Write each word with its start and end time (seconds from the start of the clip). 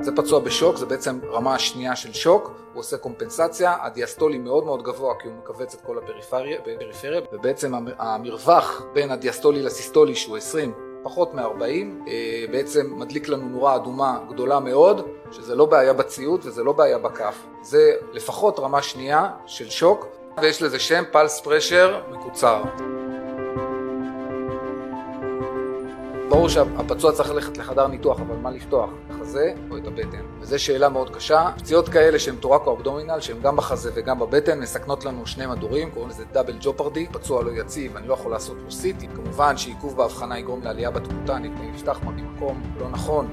זה 0.00 0.12
פצוע 0.16 0.40
בשוק, 0.40 0.76
זה 0.76 0.86
בעצם 0.86 1.18
רמה 1.32 1.58
שנייה 1.58 1.96
של 1.96 2.12
שוק, 2.12 2.50
הוא 2.72 2.80
עושה 2.80 2.96
קומפנסציה, 2.96 3.76
הדיאסטולי 3.80 4.38
מאוד 4.38 4.64
מאוד 4.64 4.82
גבוה 4.82 5.14
כי 5.20 5.28
הוא 5.28 5.36
מכווץ 5.36 5.74
את 5.74 5.80
כל 5.80 5.98
הפריפריה, 5.98 6.58
ובעצם 7.32 7.74
המרווח 7.98 8.82
בין 8.92 9.10
הדיאסטולי 9.10 9.62
לסיסטולי 9.62 10.14
שהוא 10.14 10.36
20 10.36 10.72
פחות 11.02 11.34
מ-40, 11.34 11.62
אה, 12.08 12.44
בעצם 12.50 12.92
מדליק 12.96 13.28
לנו 13.28 13.48
נורה 13.48 13.76
אדומה 13.76 14.18
גדולה 14.28 14.60
מאוד, 14.60 15.06
שזה 15.30 15.54
לא 15.54 15.66
בעיה 15.66 15.92
בציוד 15.92 16.40
וזה 16.44 16.64
לא 16.64 16.72
בעיה 16.72 16.98
בכף, 16.98 17.46
זה 17.62 17.92
לפחות 18.12 18.58
רמה 18.58 18.82
שנייה 18.82 19.30
של 19.46 19.70
שוק, 19.70 20.06
ויש 20.42 20.62
לזה 20.62 20.78
שם 20.78 21.02
פלס 21.12 21.40
פרשר 21.40 22.00
מקוצר. 22.10 22.62
ברור 26.28 26.48
שהפצוע 26.48 27.12
צריך 27.12 27.30
ללכת 27.30 27.58
לחדר 27.58 27.86
ניתוח, 27.86 28.20
אבל 28.20 28.36
מה 28.36 28.50
לפתוח? 28.50 28.90
החזה 29.10 29.52
או 29.70 29.76
את 29.76 29.86
הבטן? 29.86 30.22
וזו 30.40 30.58
שאלה 30.58 30.88
מאוד 30.88 31.10
קשה. 31.10 31.50
פציעות 31.56 31.88
כאלה 31.88 32.18
שהן 32.18 32.36
thoracoabdominal, 32.36 33.20
שהן 33.20 33.36
גם 33.42 33.56
בחזה 33.56 33.90
וגם 33.94 34.18
בבטן, 34.18 34.60
מסכנות 34.60 35.04
לנו 35.04 35.26
שני 35.26 35.46
מדורים, 35.46 35.90
קוראים 35.90 36.10
לזה 36.10 36.24
double 36.32 36.56
jeopardy, 36.60 37.06
פצוע 37.12 37.42
לא 37.42 37.50
יציב, 37.50 37.96
אני 37.96 38.08
לא 38.08 38.14
יכול 38.14 38.32
לעשות 38.32 38.56
לו 38.64 38.70
CT. 38.70 39.08
כמובן 39.08 39.56
שעיכוב 39.56 39.96
בהבחנה 39.96 40.38
יגרום 40.38 40.62
לעלייה 40.62 40.90
בתמותה, 40.90 41.38
נפתח 41.38 41.98
במקום 41.98 42.62
לא 42.80 42.88
נכון, 42.88 43.28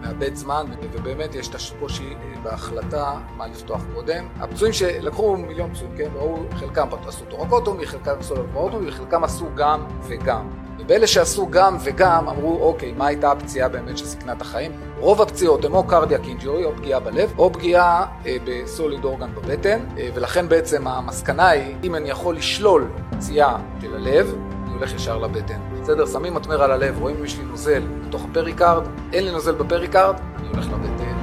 מאבד 0.00 0.34
זמן, 0.34 0.66
ובאמת 0.92 1.34
יש 1.34 1.48
את 1.48 1.54
הקושי 1.54 2.14
אה, 2.14 2.40
בהחלטה 2.42 3.20
מה 3.36 3.46
לפתוח 3.46 3.82
קודם. 3.94 4.28
הפצועים 4.40 4.72
שלקחו 4.72 5.36
מיליון 5.36 5.74
פצועים, 5.74 5.96
כן, 5.96 6.08
ראו, 6.14 6.36
חלקם 6.54 6.88
עשו 7.06 7.24
thoracotomy, 7.24 7.86
חלקם 7.86 8.14
עשו 8.20 8.34
laparotomy, 8.34 8.88
וחלקם 8.88 9.24
עשו 9.24 9.46
גם 9.54 9.86
וגם. 10.02 10.65
ובאלה 10.78 11.06
שעשו 11.06 11.46
גם 11.50 11.76
וגם 11.84 12.28
אמרו 12.28 12.58
אוקיי 12.62 12.92
מה 12.96 13.06
הייתה 13.06 13.30
הפציעה 13.32 13.68
באמת 13.68 13.98
שסיכנה 13.98 14.32
את 14.32 14.42
החיים? 14.42 14.72
רוב 14.98 15.22
הפציעות 15.22 15.64
הן 15.64 15.72
או 15.72 15.84
cardiac 15.84 16.20
injury 16.24 16.64
או 16.64 16.76
פגיעה 16.76 17.00
בלב 17.00 17.32
או 17.38 17.52
פגיעה 17.52 18.06
אה, 18.26 18.36
ב 18.44 18.54
solid 18.54 19.04
organ 19.04 19.34
בבטן 19.34 19.78
אה, 19.98 20.08
ולכן 20.14 20.48
בעצם 20.48 20.86
המסקנה 20.86 21.48
היא 21.48 21.76
אם 21.84 21.94
אני 21.94 22.10
יכול 22.10 22.36
לשלול 22.36 22.88
פציעה 23.10 23.56
של 23.80 23.94
הלב 23.94 24.34
אני 24.64 24.74
הולך 24.74 24.94
ישר 24.94 25.18
לבטן. 25.18 25.60
בסדר? 25.82 26.06
שמים 26.06 26.34
מתמר 26.34 26.62
על 26.62 26.70
הלב 26.70 26.98
רואים 27.00 27.16
אם 27.18 27.24
יש 27.24 27.38
לי 27.38 27.44
נוזל 27.44 27.82
בתוך 28.08 28.24
הפריקארד 28.30 28.82
אין 29.12 29.24
לי 29.24 29.30
נוזל 29.30 29.52
בפריקארד 29.54 30.14
אני 30.38 30.48
הולך 30.48 30.66
לבטן. 30.66 31.16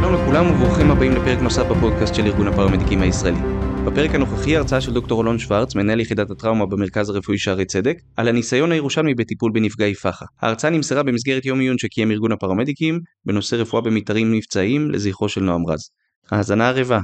שלום 0.00 0.14
לכולם 0.14 0.50
וברוכים 0.50 0.90
הבאים 0.90 1.12
לפרק 1.12 1.38
נוסף 1.40 1.62
בפודקאסט 1.66 2.14
של 2.14 2.26
ארגון 2.26 2.48
הפרמדיקים 2.48 3.02
הישראלי 3.02 3.59
בפרק 3.86 4.14
הנוכחי 4.14 4.56
הרצאה 4.56 4.80
של 4.80 4.92
דוקטור 4.92 5.22
אלון 5.22 5.38
שוורץ, 5.38 5.74
מנהל 5.74 6.00
יחידת 6.00 6.30
הטראומה 6.30 6.66
במרכז 6.66 7.10
הרפואי 7.10 7.38
שערי 7.38 7.64
צדק, 7.64 7.96
על 8.16 8.28
הניסיון 8.28 8.72
הירושלמי 8.72 9.14
בטיפול 9.14 9.52
בנפגעי 9.54 9.94
פח"ע. 9.94 10.24
ההרצאה 10.40 10.70
נמסרה 10.70 11.02
במסגרת 11.02 11.44
יום 11.44 11.60
עיון 11.60 11.78
שקיים 11.78 12.10
ארגון 12.10 12.32
הפרמדיקים, 12.32 13.00
בנושא 13.24 13.56
רפואה 13.56 13.82
במתארים 13.82 14.32
מבצעיים 14.32 14.90
לזכרו 14.90 15.28
של 15.28 15.40
נועם 15.40 15.66
רז. 15.66 15.90
האזנה 16.30 16.68
ערבה. 16.68 16.98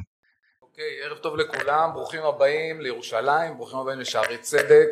אוקיי, 0.62 0.84
okay, 0.84 1.06
ערב 1.06 1.18
טוב 1.18 1.36
לכולם, 1.36 1.90
ברוכים 1.94 2.22
הבאים 2.22 2.80
לירושלים, 2.80 3.56
ברוכים 3.56 3.78
הבאים 3.78 4.00
לשערי 4.00 4.38
צדק. 4.38 4.88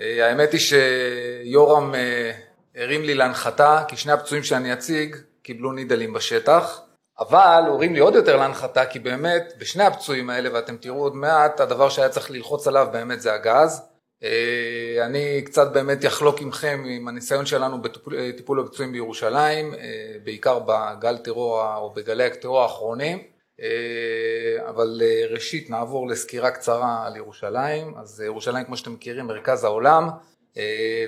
אה, 0.00 0.28
האמת 0.28 0.52
היא 0.52 0.60
שיורם 0.60 1.94
אה, 1.94 2.32
הרים 2.76 3.02
לי 3.02 3.14
להנחתה, 3.14 3.84
כי 3.88 3.96
שני 3.96 4.12
הפצועים 4.12 4.44
שאני 4.44 4.72
אציג 4.72 5.16
קיבלו 5.42 5.72
נידלים 5.72 6.12
בשטח. 6.12 6.80
אבל 7.20 7.62
הורים 7.68 7.94
לי 7.94 8.00
עוד 8.00 8.14
יותר 8.14 8.36
להנחתה 8.36 8.86
כי 8.86 8.98
באמת 8.98 9.52
בשני 9.58 9.84
הפצועים 9.84 10.30
האלה 10.30 10.54
ואתם 10.54 10.76
תראו 10.76 11.02
עוד 11.02 11.16
מעט 11.16 11.60
הדבר 11.60 11.88
שהיה 11.88 12.08
צריך 12.08 12.30
ללחוץ 12.30 12.68
עליו 12.68 12.88
באמת 12.92 13.20
זה 13.20 13.34
הגז. 13.34 13.82
אה, 14.22 15.06
אני 15.06 15.42
קצת 15.44 15.72
באמת 15.72 16.06
אחלוק 16.06 16.40
עמכם 16.40 16.84
עם 16.86 17.08
הניסיון 17.08 17.46
שלנו 17.46 17.82
בטיפול 17.82 18.62
בפצועים 18.62 18.92
בירושלים 18.92 19.74
אה, 19.74 19.78
בעיקר 20.24 20.58
בגל 20.58 21.16
טרור 21.16 21.76
או 21.76 21.90
בגלי 21.94 22.24
הטרור 22.24 22.62
האחרונים. 22.62 23.18
אה, 23.60 24.68
אבל 24.68 25.02
ראשית 25.30 25.70
נעבור 25.70 26.08
לסקירה 26.08 26.50
קצרה 26.50 27.06
על 27.06 27.16
ירושלים. 27.16 27.94
אז 27.96 28.20
ירושלים 28.20 28.64
כמו 28.64 28.76
שאתם 28.76 28.92
מכירים 28.92 29.26
מרכז 29.26 29.64
העולם. 29.64 30.08
אה, 30.08 30.14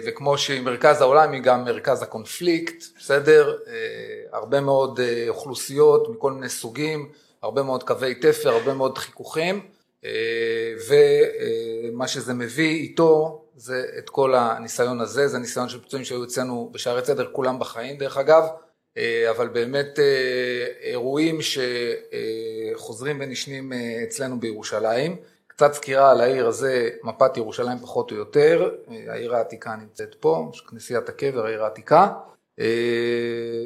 וכמו 0.05 0.39
שהיא 0.39 0.61
מרכז 0.61 1.01
העולם 1.01 1.33
היא 1.33 1.43
גם 1.43 1.65
מרכז 1.65 2.03
הקונפליקט, 2.03 2.85
בסדר? 2.99 3.57
אה, 3.67 3.73
הרבה 4.33 4.61
מאוד 4.61 5.01
אה, 5.01 5.25
אוכלוסיות 5.29 6.09
מכל 6.09 6.33
מיני 6.33 6.49
סוגים, 6.49 7.09
הרבה 7.43 7.63
מאוד 7.63 7.83
קווי 7.83 8.15
תפר, 8.15 8.51
הרבה 8.51 8.75
מאוד 8.75 8.99
חיכוכים 8.99 9.61
ומה 10.89 12.09
שזה 12.09 12.35
מביא 12.35 12.77
איתו 12.77 13.43
זה 13.57 13.85
את 13.99 14.11
כל 14.11 14.35
הניסיון 14.35 15.01
הזה, 15.01 15.29
זה 15.29 15.39
ניסיון 15.39 15.69
של 15.69 15.81
פצועים 15.81 16.05
שהיו 16.05 16.25
אצלנו 16.25 16.71
בשערי 16.73 17.03
צדק 17.03 17.27
כולם 17.33 17.59
בחיים 17.59 17.99
דרך 17.99 18.17
אגב, 18.17 18.45
אבל 19.31 19.49
באמת 19.49 19.99
אירועים 20.83 21.39
שחוזרים 21.43 23.19
ונשנים 23.21 23.73
אצלנו 24.05 24.41
בירושלים 24.41 25.17
קצת 25.61 25.73
סקירה 25.73 26.11
על 26.11 26.21
העיר 26.21 26.47
הזה, 26.47 26.89
מפת 27.05 27.37
ירושלים 27.37 27.79
פחות 27.79 28.11
או 28.11 28.17
יותר, 28.17 28.71
העיר 29.09 29.35
העתיקה 29.35 29.77
נמצאת 29.77 30.15
פה, 30.15 30.51
כנסיית 30.71 31.09
הקבר, 31.09 31.47
העיר 31.47 31.65
העתיקה. 31.65 32.09
אה, 32.61 32.65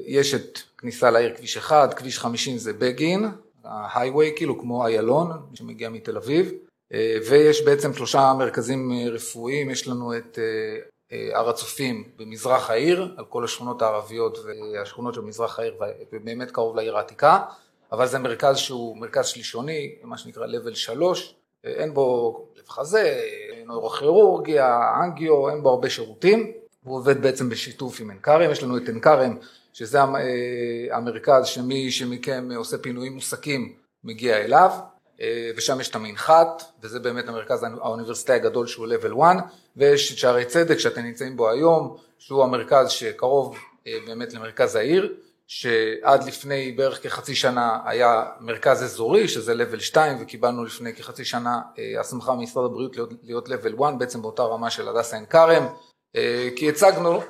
יש 0.06 0.34
את 0.34 0.58
כניסה 0.78 1.10
לעיר 1.10 1.34
כביש 1.36 1.56
1, 1.56 1.94
כביש 1.94 2.18
50 2.18 2.58
זה 2.58 2.72
בגין, 2.72 3.24
ההייווי 3.64 4.32
כאילו 4.36 4.60
כמו 4.60 4.86
איילון 4.86 5.30
שמגיע 5.54 5.88
מתל 5.88 6.16
אביב, 6.16 6.52
אה, 6.92 7.16
ויש 7.28 7.62
בעצם 7.64 7.94
שלושה 7.94 8.32
מרכזים 8.38 8.92
רפואיים, 9.12 9.70
יש 9.70 9.88
לנו 9.88 10.16
את 10.16 10.38
אה, 11.12 11.38
הר 11.38 11.48
הצופים 11.48 12.04
במזרח 12.16 12.70
העיר, 12.70 13.14
על 13.16 13.24
כל 13.24 13.44
השכונות 13.44 13.82
הערביות 13.82 14.38
והשכונות 14.38 15.14
של 15.14 15.20
מזרח 15.20 15.58
העיר 15.58 15.74
ובאמת 16.12 16.50
קרוב 16.50 16.76
לעיר 16.76 16.96
העתיקה, 16.96 17.38
אבל 17.92 18.06
זה 18.06 18.18
מרכז 18.18 18.56
שהוא 18.56 18.96
מרכז 18.96 19.26
שלישוני, 19.26 19.94
מה 20.02 20.18
שנקרא 20.18 20.46
level 20.46 20.74
3, 20.74 21.34
אין 21.64 21.94
בו 21.94 22.38
לב 22.56 22.68
חזה, 22.68 23.20
נוירוכירורגיה, 23.66 24.80
אנגיו, 25.04 25.48
אין 25.48 25.62
בו 25.62 25.70
הרבה 25.70 25.90
שירותים, 25.90 26.52
הוא 26.84 26.96
עובד 26.96 27.22
בעצם 27.22 27.48
בשיתוף 27.48 28.00
עם 28.00 28.10
עין 28.10 28.18
יש 28.50 28.62
לנו 28.62 28.76
את 28.76 28.88
עין 28.88 29.38
שזה 29.72 29.98
אה, 30.00 30.04
המרכז 30.96 31.46
שמי 31.46 31.90
שמכם 31.90 32.48
עושה 32.56 32.78
פינויים 32.78 33.12
מוסקים 33.12 33.72
מגיע 34.04 34.36
אליו, 34.36 34.70
אה, 35.20 35.50
ושם 35.56 35.80
יש 35.80 35.88
את 35.88 35.94
המנחת, 35.94 36.62
וזה 36.82 37.00
באמת 37.00 37.28
המרכז 37.28 37.62
האוניברסיטאי 37.62 38.34
הגדול 38.34 38.66
שהוא 38.66 38.86
level 38.86 39.22
1, 39.22 39.36
ויש 39.76 40.12
את 40.12 40.18
שערי 40.18 40.44
צדק 40.44 40.78
שאתם 40.78 41.02
נמצאים 41.02 41.36
בו 41.36 41.50
היום, 41.50 41.96
שהוא 42.18 42.44
המרכז 42.44 42.90
שקרוב 42.90 43.56
אה, 43.86 43.98
באמת 44.06 44.32
למרכז 44.32 44.76
העיר, 44.76 45.14
שעד 45.46 46.24
לפני 46.24 46.72
בערך 46.72 47.02
כחצי 47.02 47.34
שנה 47.34 47.78
היה 47.84 48.24
מרכז 48.40 48.82
אזורי 48.82 49.28
שזה 49.28 49.52
level 49.52 49.80
2 49.80 50.16
וקיבלנו 50.20 50.64
לפני 50.64 50.94
כחצי 50.94 51.24
שנה 51.24 51.60
אה, 51.78 52.00
הסמכה 52.00 52.34
ממשרד 52.34 52.64
הבריאות 52.64 52.96
להיות, 53.22 53.48
level 53.48 53.84
1 53.84 53.94
בעצם 53.98 54.22
באותה 54.22 54.42
רמה 54.42 54.70
של 54.70 54.88
הדסה 54.88 55.16
עין 55.16 55.26
כרם. 55.26 55.66
אה, 56.16 56.48
כי 56.56 56.68
הצגנו, 56.68 57.20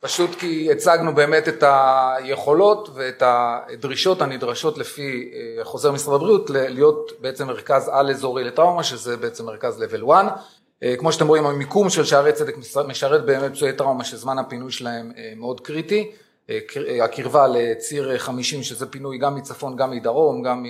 פשוט 0.00 0.34
כי 0.34 0.72
הצגנו 0.72 1.14
באמת 1.14 1.48
את 1.48 1.64
היכולות 1.66 2.88
ואת 2.94 3.22
הדרישות 3.26 4.22
הנדרשות 4.22 4.78
לפי 4.78 5.30
אה, 5.34 5.64
חוזר 5.64 5.92
משרד 5.92 6.14
הבריאות 6.14 6.50
להיות 6.50 7.12
בעצם 7.20 7.46
מרכז 7.46 7.90
על 7.92 8.10
אזורי 8.10 8.44
לטראומה 8.44 8.82
שזה 8.82 9.16
בעצם 9.16 9.44
מרכז 9.44 9.82
level 9.82 10.12
1 10.12 10.26
כמו 10.98 11.12
שאתם 11.12 11.26
רואים 11.26 11.46
המיקום 11.46 11.90
של 11.90 12.04
שערי 12.04 12.32
צדק 12.32 12.54
משרת 12.88 13.24
באמת 13.24 13.52
פצועי 13.52 13.72
טראומה 13.72 14.04
שזמן 14.04 14.38
הפינוי 14.38 14.72
שלהם 14.72 15.12
מאוד 15.36 15.60
קריטי. 15.60 16.10
אה, 16.10 16.25
הקרבה 17.02 17.46
לציר 17.46 18.18
50 18.18 18.62
שזה 18.62 18.86
פינוי 18.86 19.18
גם 19.18 19.34
מצפון 19.34 19.76
גם 19.76 19.90
מדרום 19.90 20.42
גם 20.42 20.64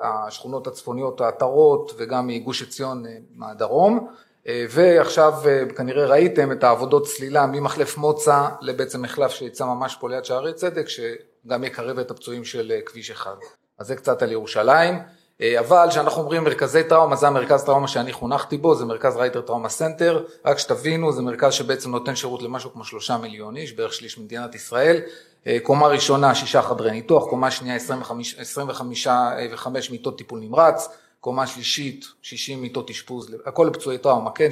מהשכונות 0.00 0.66
הצפוניות 0.66 1.20
העטרות 1.20 1.92
וגם 1.96 2.26
מגוש 2.26 2.62
עציון 2.62 3.06
אה, 3.06 3.16
מהדרום. 3.34 4.08
אה, 4.48 4.66
ועכשיו 4.70 5.32
כנראה 5.76 6.06
ראיתם 6.06 6.52
את 6.52 6.64
העבודות 6.64 7.06
צלילה 7.06 7.46
ממחלף 7.46 7.96
מוצא 7.96 8.48
לבעצם 8.60 9.02
מחלף 9.02 9.30
שיצא 9.30 9.64
ממש 9.64 9.96
פה 10.00 10.08
ליד 10.08 10.24
שערי 10.24 10.52
צדק 10.52 10.86
שגם 10.88 11.64
יקרב 11.64 11.98
את 11.98 12.10
הפצועים 12.10 12.44
של 12.44 12.72
כביש 12.86 13.10
אחד. 13.10 13.36
אז 13.78 13.86
זה 13.86 13.96
קצת 13.96 14.22
על 14.22 14.32
ירושלים. 14.32 14.94
אה, 14.94 15.00
אבל 15.42 15.86
כשאנחנו 15.90 16.22
אומרים 16.22 16.44
מרכזי 16.44 16.84
טראומה 16.84 17.16
זה 17.16 17.26
המרכז 17.26 17.64
טראומה 17.64 17.88
שאני 17.88 18.12
חונכתי 18.12 18.56
בו 18.56 18.74
זה 18.74 18.84
מרכז 18.84 19.16
Ryder 19.16 19.40
Trauma 19.40 19.68
Center. 19.68 20.24
רק 20.44 20.58
שתבינו 20.58 21.12
זה 21.12 21.22
מרכז 21.22 21.52
שבעצם 21.52 21.90
נותן 21.90 22.16
שירות 22.16 22.42
למשהו 22.42 22.72
כמו 22.72 22.84
שלושה 22.84 23.16
מיליון 23.16 23.56
איש 23.56 23.72
בערך 23.72 23.92
שליש 23.92 24.18
ממדינת 24.18 24.54
ישראל. 24.54 25.00
אה, 25.46 25.58
קומה 25.62 25.86
ראשונה 25.86 26.34
שישה 26.34 26.62
חדרי 26.62 26.90
ניתוח 26.90 27.28
קומה 27.28 27.50
שנייה 27.50 27.76
25, 27.76 28.38
25 28.38 29.06
ו-5 29.52 29.68
מיטות 29.90 30.18
טיפול 30.18 30.40
נמרץ 30.40 30.88
קומה 31.20 31.46
שלישית 31.46 32.04
60 32.22 32.62
מיטות 32.62 32.90
אשפוז 32.90 33.34
הכל 33.46 33.70
לפצועי 33.72 33.98
טראומה 33.98 34.30
כן? 34.30 34.48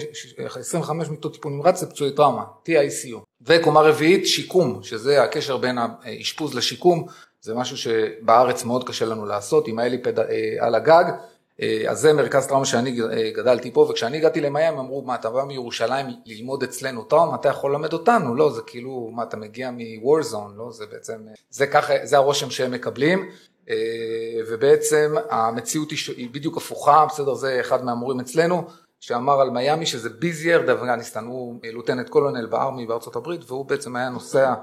25 0.46 1.08
מיטות 1.08 1.32
טיפול 1.32 1.52
נמרץ 1.52 1.82
לפצועי 1.82 2.12
טראומה 2.12 2.44
TICU 2.68 3.16
וקומה 3.42 3.80
רביעית 3.80 4.26
שיקום 4.26 4.82
שזה 4.82 5.22
הקשר 5.22 5.56
בין 5.56 5.78
האשפוז 5.78 6.54
לשיקום 6.54 7.06
זה 7.44 7.54
משהו 7.54 7.76
שבארץ 7.76 8.64
מאוד 8.64 8.88
קשה 8.88 9.04
לנו 9.04 9.26
לעשות 9.26 9.68
עם 9.68 9.78
האליפד 9.78 10.18
אה, 10.18 10.24
על 10.60 10.74
הגג. 10.74 11.04
אז 11.88 12.00
זה 12.00 12.12
מרכז 12.12 12.46
טראומה 12.46 12.64
שאני 12.64 13.00
גדלתי 13.34 13.72
פה, 13.72 13.86
וכשאני 13.90 14.16
הגעתי 14.16 14.40
למיאמי 14.40 14.78
אמרו, 14.78 15.02
מה 15.02 15.14
אתה 15.14 15.30
בא 15.30 15.44
מירושלים 15.44 16.06
ללמוד 16.26 16.62
אצלנו 16.62 17.02
טראומה, 17.02 17.34
אתה 17.34 17.48
יכול 17.48 17.72
ללמד 17.72 17.92
אותנו? 17.92 18.34
לא, 18.34 18.50
זה 18.50 18.62
כאילו, 18.66 19.10
מה 19.12 19.22
אתה 19.22 19.36
מגיע 19.36 19.70
מ-war 19.70 20.36
לא, 20.56 20.72
זה 20.72 20.86
בעצם, 20.86 21.20
זה 21.50 21.66
ככה, 21.66 21.92
זה 22.02 22.16
הרושם 22.16 22.50
שהם 22.50 22.70
מקבלים. 22.70 23.30
ובעצם 24.48 25.14
המציאות 25.30 25.90
היא 26.16 26.30
בדיוק 26.30 26.56
הפוכה, 26.56 27.06
בסדר, 27.08 27.34
זה 27.34 27.60
אחד 27.60 27.84
מהמורים 27.84 28.20
אצלנו, 28.20 28.64
שאמר 29.00 29.40
על 29.40 29.50
מיאמי 29.50 29.86
שזה 29.86 30.10
ביזייר 30.10 30.66
דאפגניסטן, 30.66 31.24
הוא 31.24 31.60
לוטנט 31.72 32.08
קולונל 32.08 32.46
בארמי 32.46 32.86
בארצות 32.86 33.16
הברית 33.16 33.40
והוא 33.46 33.66
בעצם 33.66 33.96
היה 33.96 34.08
נוסע 34.08 34.48
אה, 34.48 34.54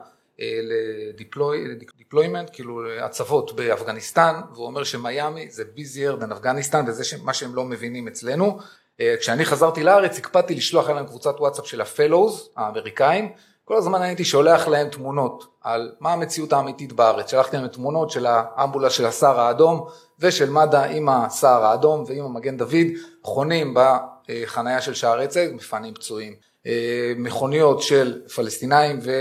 ל 0.42 0.59
deployment, 0.59 2.50
כאילו 2.54 2.82
הצוות 3.02 3.56
באפגניסטן, 3.56 4.42
והוא 4.54 4.66
אומר 4.66 4.84
שמיאמי 4.84 5.50
זה 5.50 5.64
busier 5.74 6.16
than 6.16 6.32
אפגניסטן 6.32 6.86
וזה 6.88 7.04
מה 7.24 7.34
שהם 7.34 7.56
לא 7.56 7.66
מבינים 7.66 8.08
אצלנו. 8.08 8.58
אה, 9.00 9.16
כשאני 9.20 9.46
חזרתי 9.46 9.84
לארץ 9.84 10.18
הקפדתי 10.18 10.56
לשלוח 10.56 10.90
אליהם 10.90 11.06
קבוצת 11.06 11.36
וואטסאפ 11.40 11.68
של 11.68 11.82
ה 11.82 11.90
fellows 11.90 12.50
האמריקאים, 12.58 13.32
כל 13.66 13.78
הזמן 13.78 14.02
הייתי 14.02 14.26
שולח 14.26 14.68
להם 14.68 14.90
תמונות 14.90 15.46
על 15.62 15.92
מה 16.00 16.14
המציאות 16.14 16.54
האמיתית 16.54 16.94
בארץ, 16.94 17.32
שלחתי 17.32 17.58
להם 17.58 17.68
תמונות 17.68 18.10
של 18.10 18.26
האמבולנס 18.26 18.92
של 18.92 19.06
הסהר 19.06 19.40
האדום 19.40 19.88
ושל 20.20 20.50
מד"א 20.50 20.88
עם 20.90 21.10
הסהר 21.10 21.66
האדום 21.66 22.04
ועם 22.08 22.26
המגן 22.26 22.58
דוד, 22.58 22.88
חונים 23.24 23.76
בחנייה 23.76 24.82
של 24.82 24.94
שערי 24.94 25.28
צדק, 25.28 25.50
מפנים 25.54 25.94
פצועים. 25.94 26.34
אה, 26.68 27.14
מכוניות 27.16 27.82
של 27.82 28.22
פלסטינאים 28.36 29.00
ו, 29.02 29.10
אה, 29.10 29.16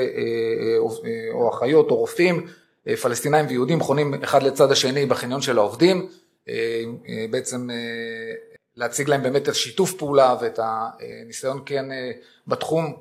אה, 1.04 1.32
או 1.32 1.50
אחיות 1.54 1.90
או 1.90 1.96
רופאים, 1.96 2.46
פלסטינאים 3.02 3.46
ויהודים 3.48 3.81
חונים 3.81 4.14
אחד 4.25 4.42
לצד 4.42 4.72
השני 4.72 5.06
בחניון 5.06 5.42
של 5.42 5.58
העובדים, 5.58 6.08
בעצם 7.31 7.69
להציג 8.76 9.08
להם 9.08 9.22
באמת 9.22 9.48
את 9.48 9.54
שיתוף 9.54 9.92
פעולה 9.92 10.37
ואת 10.40 10.58
הניסיון 10.62 11.62
כן 11.66 11.84
בתחום 12.46 12.96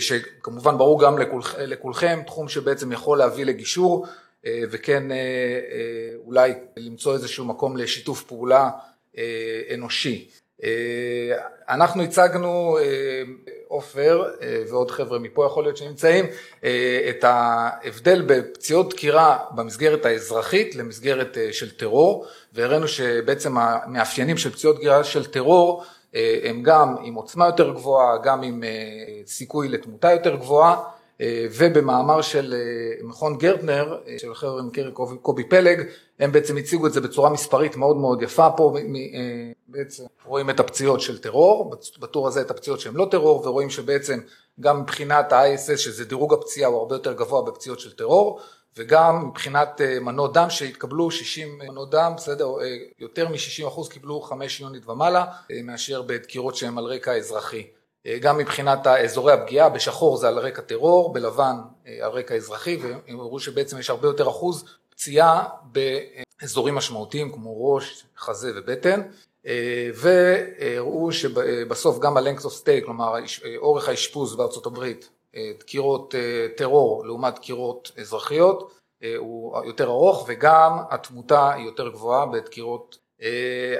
שכמובן 0.00 0.78
ברור 0.78 1.02
גם 1.02 1.18
לכולכם, 1.18 1.58
לכולכם, 1.60 2.20
תחום 2.26 2.48
שבעצם 2.48 2.92
יכול 2.92 3.18
להביא 3.18 3.44
לגישור 3.44 4.06
וכן 4.46 5.02
אולי 6.24 6.52
למצוא 6.76 7.14
איזשהו 7.14 7.44
מקום 7.44 7.76
לשיתוף 7.76 8.22
פעולה 8.22 8.70
אנושי. 9.74 10.30
אנחנו 11.68 12.02
הצגנו 12.02 12.78
עופר 13.74 14.24
אה, 14.42 14.62
ועוד 14.70 14.90
חבר'ה 14.90 15.18
מפה 15.18 15.46
יכול 15.46 15.64
להיות 15.64 15.76
שנמצאים, 15.76 16.26
אה, 16.64 17.06
את 17.10 17.24
ההבדל 17.24 18.22
בפציעות 18.26 18.90
דקירה 18.90 19.38
במסגרת 19.50 20.06
האזרחית 20.06 20.74
למסגרת 20.76 21.38
אה, 21.38 21.52
של 21.52 21.70
טרור, 21.70 22.26
והראינו 22.52 22.88
שבעצם 22.88 23.58
המאפיינים 23.58 24.36
של 24.36 24.50
פציעות 24.50 24.76
דקירה 24.76 25.04
של 25.04 25.24
טרור 25.24 25.84
הם 26.44 26.62
גם 26.62 26.96
עם 27.02 27.14
עוצמה 27.14 27.46
יותר 27.46 27.70
גבוהה, 27.70 28.18
גם 28.22 28.42
עם 28.42 28.62
סיכוי 29.26 29.68
לתמותה 29.68 30.12
יותר 30.12 30.36
גבוהה, 30.36 30.76
ובמאמר 31.58 32.22
של 32.22 32.54
מכון 33.02 33.38
גרטנר, 33.38 33.98
של 34.18 34.32
החבר'ה 34.32 34.62
מכיר 34.62 34.92
קובי 35.22 35.44
פלג, 35.44 35.82
הם 36.18 36.32
בעצם 36.32 36.56
הציגו 36.56 36.86
את 36.86 36.92
זה 36.92 37.00
בצורה 37.00 37.30
מספרית 37.30 37.76
מאוד 37.76 37.96
מאוד 37.96 38.22
יפה 38.22 38.50
פה, 38.50 38.74
בעצם 39.68 40.04
רואים 40.26 40.50
את 40.50 40.60
הפציעות 40.60 41.00
של 41.00 41.18
טרור, 41.18 41.74
בטור 41.98 42.28
הזה 42.28 42.40
את 42.40 42.50
הפציעות 42.50 42.80
שהן 42.80 42.94
לא 42.94 43.08
טרור, 43.10 43.46
ורואים 43.46 43.70
שבעצם 43.70 44.20
גם 44.60 44.80
מבחינת 44.80 45.32
ה-ISS, 45.32 45.76
שזה 45.76 46.04
דירוג 46.04 46.34
הפציעה, 46.34 46.70
הוא 46.70 46.78
הרבה 46.78 46.94
יותר 46.94 47.12
גבוה 47.12 47.42
בפציעות 47.42 47.80
של 47.80 47.92
טרור, 47.92 48.40
וגם 48.76 49.28
מבחינת 49.28 49.80
אה, 49.80 50.00
מנות 50.00 50.32
דם 50.32 50.50
שהתקבלו 50.50 51.10
60 51.10 51.58
מנות 51.58 51.90
דם, 51.90 52.12
בסדר, 52.16 52.46
אה, 52.62 52.76
יותר 52.98 53.28
מ-60 53.28 53.68
אחוז 53.68 53.88
קיבלו 53.88 54.20
5 54.20 54.60
יונית 54.60 54.88
ומעלה, 54.88 55.24
אה, 55.50 55.60
מאשר 55.64 56.02
בדקירות 56.02 56.56
שהן 56.56 56.78
על 56.78 56.84
רקע 56.84 57.16
אזרחי. 57.16 57.66
גם 58.20 58.38
מבחינת 58.38 58.86
אזורי 58.86 59.32
הפגיעה, 59.32 59.68
בשחור 59.68 60.16
זה 60.16 60.28
על 60.28 60.38
רקע 60.38 60.62
טרור, 60.62 61.12
בלבן 61.12 61.56
על 62.02 62.10
רקע 62.10 62.34
אזרחי, 62.34 62.76
והם 62.76 63.20
הראו 63.20 63.40
שבעצם 63.40 63.78
יש 63.78 63.90
הרבה 63.90 64.08
יותר 64.08 64.28
אחוז 64.28 64.64
פציעה 64.90 65.48
באזורים 65.62 66.74
משמעותיים 66.74 67.32
כמו 67.32 67.74
ראש, 67.74 68.04
חזה 68.18 68.52
ובטן, 68.56 69.02
והראו 69.94 71.12
שבסוף 71.12 71.98
גם 71.98 72.16
ה-length 72.16 72.42
of 72.42 72.62
stay, 72.62 72.84
כלומר 72.84 73.14
אורך 73.56 73.88
האשפוז 73.88 74.36
בארצות 74.36 74.66
הברית, 74.66 75.08
דקירות 75.58 76.14
טרור 76.56 77.06
לעומת 77.06 77.34
דקירות 77.34 77.92
אזרחיות, 78.00 78.72
הוא 79.18 79.64
יותר 79.64 79.86
ארוך 79.86 80.24
וגם 80.28 80.78
התמותה 80.90 81.52
היא 81.52 81.66
יותר 81.66 81.88
גבוהה 81.88 82.26
בדקירות, 82.26 82.98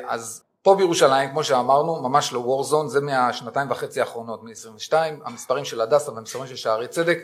אז 0.04 0.43
פה 0.64 0.74
בירושלים, 0.74 1.30
כמו 1.30 1.44
שאמרנו, 1.44 2.02
ממש 2.02 2.32
לא 2.32 2.64
zone, 2.70 2.86
זה 2.86 3.00
מהשנתיים 3.00 3.70
וחצי 3.70 4.00
האחרונות, 4.00 4.44
מ-22, 4.44 4.92
המספרים 5.24 5.64
של 5.64 5.80
הדסה 5.80 6.12
והמספרים 6.12 6.46
של 6.46 6.56
שערי 6.56 6.88
צדק, 6.88 7.18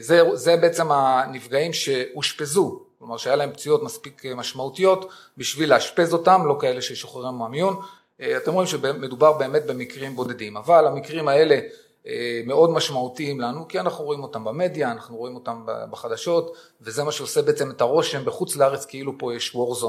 זה, 0.00 0.22
זה 0.34 0.56
בעצם 0.56 0.92
הנפגעים 0.92 1.72
שאושפזו 1.72 2.80
כלומר 3.00 3.16
שהיה 3.16 3.36
להם 3.36 3.52
פציעות 3.52 3.82
מספיק 3.82 4.26
אה, 4.26 4.34
משמעותיות 4.34 5.10
בשביל 5.36 5.74
לאשפז 5.74 6.12
אותם, 6.12 6.46
לא 6.46 6.56
כאלה 6.60 6.82
ששוחררו 6.82 7.32
מהמיון. 7.32 7.80
אה, 8.20 8.36
אתם 8.36 8.52
רואים 8.52 8.66
שמדובר 8.66 9.32
באמת 9.32 9.66
במקרים 9.66 10.16
בודדים, 10.16 10.56
אבל 10.56 10.86
המקרים 10.86 11.28
האלה 11.28 11.60
אה, 12.06 12.40
מאוד 12.46 12.70
משמעותיים 12.70 13.40
לנו, 13.40 13.68
כי 13.68 13.80
אנחנו 13.80 14.04
רואים 14.04 14.22
אותם 14.22 14.44
במדיה, 14.44 14.92
אנחנו 14.92 15.16
רואים 15.16 15.34
אותם 15.34 15.62
בחדשות, 15.90 16.56
וזה 16.80 17.04
מה 17.04 17.12
שעושה 17.12 17.42
בעצם 17.42 17.70
את 17.70 17.80
הרושם 17.80 18.24
בחוץ 18.24 18.56
לארץ 18.56 18.86
כאילו 18.86 19.18
פה 19.18 19.34
יש 19.34 19.56
war 19.56 19.84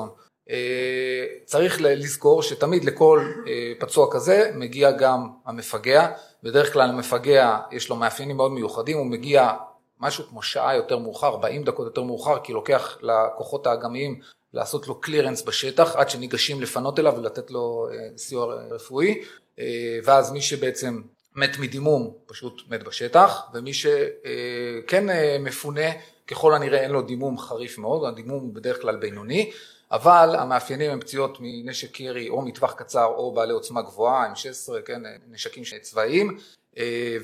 צריך 1.45 1.81
לזכור 1.81 2.43
שתמיד 2.43 2.85
לכל 2.85 3.31
פצוע 3.79 4.07
כזה 4.11 4.51
מגיע 4.55 4.91
גם 4.91 5.29
המפגע, 5.45 6.07
בדרך 6.43 6.73
כלל 6.73 6.89
המפגע 6.89 7.57
יש 7.71 7.89
לו 7.89 7.95
מאפיינים 7.95 8.37
מאוד 8.37 8.51
מיוחדים, 8.51 8.97
הוא 8.97 9.05
מגיע 9.05 9.51
משהו 9.99 10.23
כמו 10.29 10.41
שעה 10.41 10.75
יותר 10.75 10.97
מאוחר, 10.97 11.27
40 11.27 11.63
דקות 11.63 11.85
יותר 11.85 12.03
מאוחר, 12.03 12.39
כי 12.43 12.53
לוקח 12.53 12.97
לכוחות 13.01 13.67
האגמיים 13.67 14.19
לעשות 14.53 14.87
לו 14.87 15.01
קלירנס 15.01 15.41
בשטח, 15.41 15.95
עד 15.95 16.09
שניגשים 16.09 16.61
לפנות 16.61 16.99
אליו 16.99 17.13
ולתת 17.17 17.51
לו 17.51 17.87
אה, 17.93 18.17
סיוע 18.17 18.55
רפואי, 18.71 19.21
אה, 19.59 19.99
ואז 20.03 20.31
מי 20.31 20.41
שבעצם 20.41 21.01
מת 21.35 21.59
מדימום 21.59 22.13
פשוט 22.25 22.61
מת 22.69 22.83
בשטח, 22.83 23.41
ומי 23.53 23.73
שכן 23.73 25.09
אה, 25.09 25.37
מפונה 25.39 25.91
ככל 26.27 26.53
הנראה 26.53 26.79
אין 26.79 26.91
לו 26.91 27.01
דימום 27.01 27.37
חריף 27.37 27.77
מאוד, 27.77 28.07
הדימום 28.07 28.39
הוא 28.39 28.53
בדרך 28.53 28.81
כלל 28.81 28.95
בינוני, 28.95 29.51
אבל 29.91 30.35
המאפיינים 30.39 30.91
הם 30.91 30.99
פציעות 30.99 31.37
מנשק 31.39 31.99
ירי 31.99 32.29
או 32.29 32.41
מטווח 32.41 32.73
קצר 32.73 33.05
או 33.05 33.33
בעלי 33.33 33.53
עוצמה 33.53 33.81
גבוהה, 33.81 34.33
M16, 34.33 34.81
כן, 34.85 35.01
נשקים 35.31 35.63
צבאיים, 35.81 36.37
אה, 36.77 37.17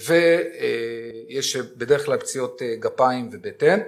ויש 1.30 1.56
בדרך 1.58 2.06
כלל 2.06 2.18
פציעות 2.18 2.62
אה, 2.62 2.76
גפיים 2.80 3.30
ובטן. 3.32 3.80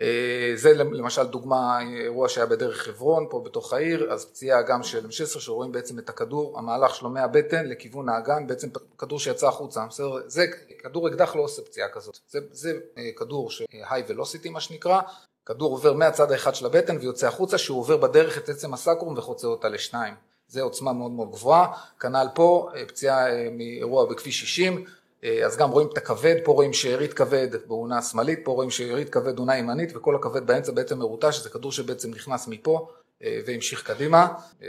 אה, 0.00 0.52
זה 0.54 0.74
למשל 0.74 1.26
דוגמה, 1.26 1.78
אירוע 1.82 2.28
שהיה 2.28 2.46
בדרך 2.46 2.76
חברון 2.76 3.26
פה 3.30 3.42
בתוך 3.44 3.72
העיר, 3.72 4.12
אז 4.12 4.24
פציעה 4.24 4.62
גם 4.62 4.82
של 4.82 5.06
M16 5.06 5.40
שרואים 5.40 5.72
בעצם 5.72 5.98
את 5.98 6.08
הכדור, 6.08 6.58
המהלך 6.58 6.94
שלו 6.94 7.10
מהבטן 7.10 7.66
לכיוון 7.66 8.08
האגן, 8.08 8.46
בעצם 8.46 8.68
כדור 8.98 9.18
שיצא 9.18 9.48
החוצה, 9.48 9.86
בסדר? 9.86 10.12
זה, 10.26 10.46
כדור 10.78 11.08
אקדח 11.08 11.36
לא 11.36 11.42
עושה 11.42 11.62
פציעה 11.62 11.88
כזאת, 11.88 12.18
זה, 12.28 12.38
זה 12.50 12.72
כדור 13.16 13.50
שהי 13.50 14.02
ולוסיטי 14.08 14.48
מה 14.48 14.60
שנקרא, 14.60 15.00
כדור 15.48 15.72
עובר 15.72 15.92
מהצד 15.92 16.32
האחד 16.32 16.54
של 16.54 16.66
הבטן 16.66 16.96
ויוצא 17.00 17.28
החוצה, 17.28 17.58
שהוא 17.58 17.80
עובר 17.80 17.96
בדרך 17.96 18.38
את 18.38 18.48
עצם 18.48 18.74
הסקרום 18.74 19.18
וחוצה 19.18 19.46
אותה 19.46 19.68
לשניים, 19.68 20.14
זה 20.48 20.62
עוצמה 20.62 20.92
מאוד 20.92 21.10
מאוד 21.10 21.30
גבוהה, 21.30 21.72
כנ"ל 22.00 22.26
פה 22.34 22.70
פציעה 22.88 23.26
מאירוע 23.50 24.06
בכביש 24.06 24.40
60, 24.40 24.84
אה, 25.24 25.46
אז 25.46 25.56
גם 25.56 25.70
רואים 25.70 25.88
את 25.92 25.98
הכבד, 25.98 26.36
פה 26.44 26.52
רואים 26.52 26.72
שארית 26.72 27.12
כבד 27.12 27.48
באונה 27.66 27.98
השמאלית, 27.98 28.40
פה 28.44 28.52
רואים 28.52 28.70
שארית 28.70 29.10
כבד 29.10 29.38
אונה 29.38 29.58
ימנית 29.58 29.96
וכל 29.96 30.14
הכבד 30.14 30.46
באמצע 30.46 30.72
בעצם 30.72 30.98
מרוטש, 30.98 31.36
שזה 31.36 31.50
כדור 31.50 31.72
שבעצם 31.72 32.10
נכנס 32.10 32.48
מפה. 32.48 32.76
אה, 32.78 33.07
והמשיך 33.20 33.82
קדימה, 33.86 34.28
אה, 34.62 34.68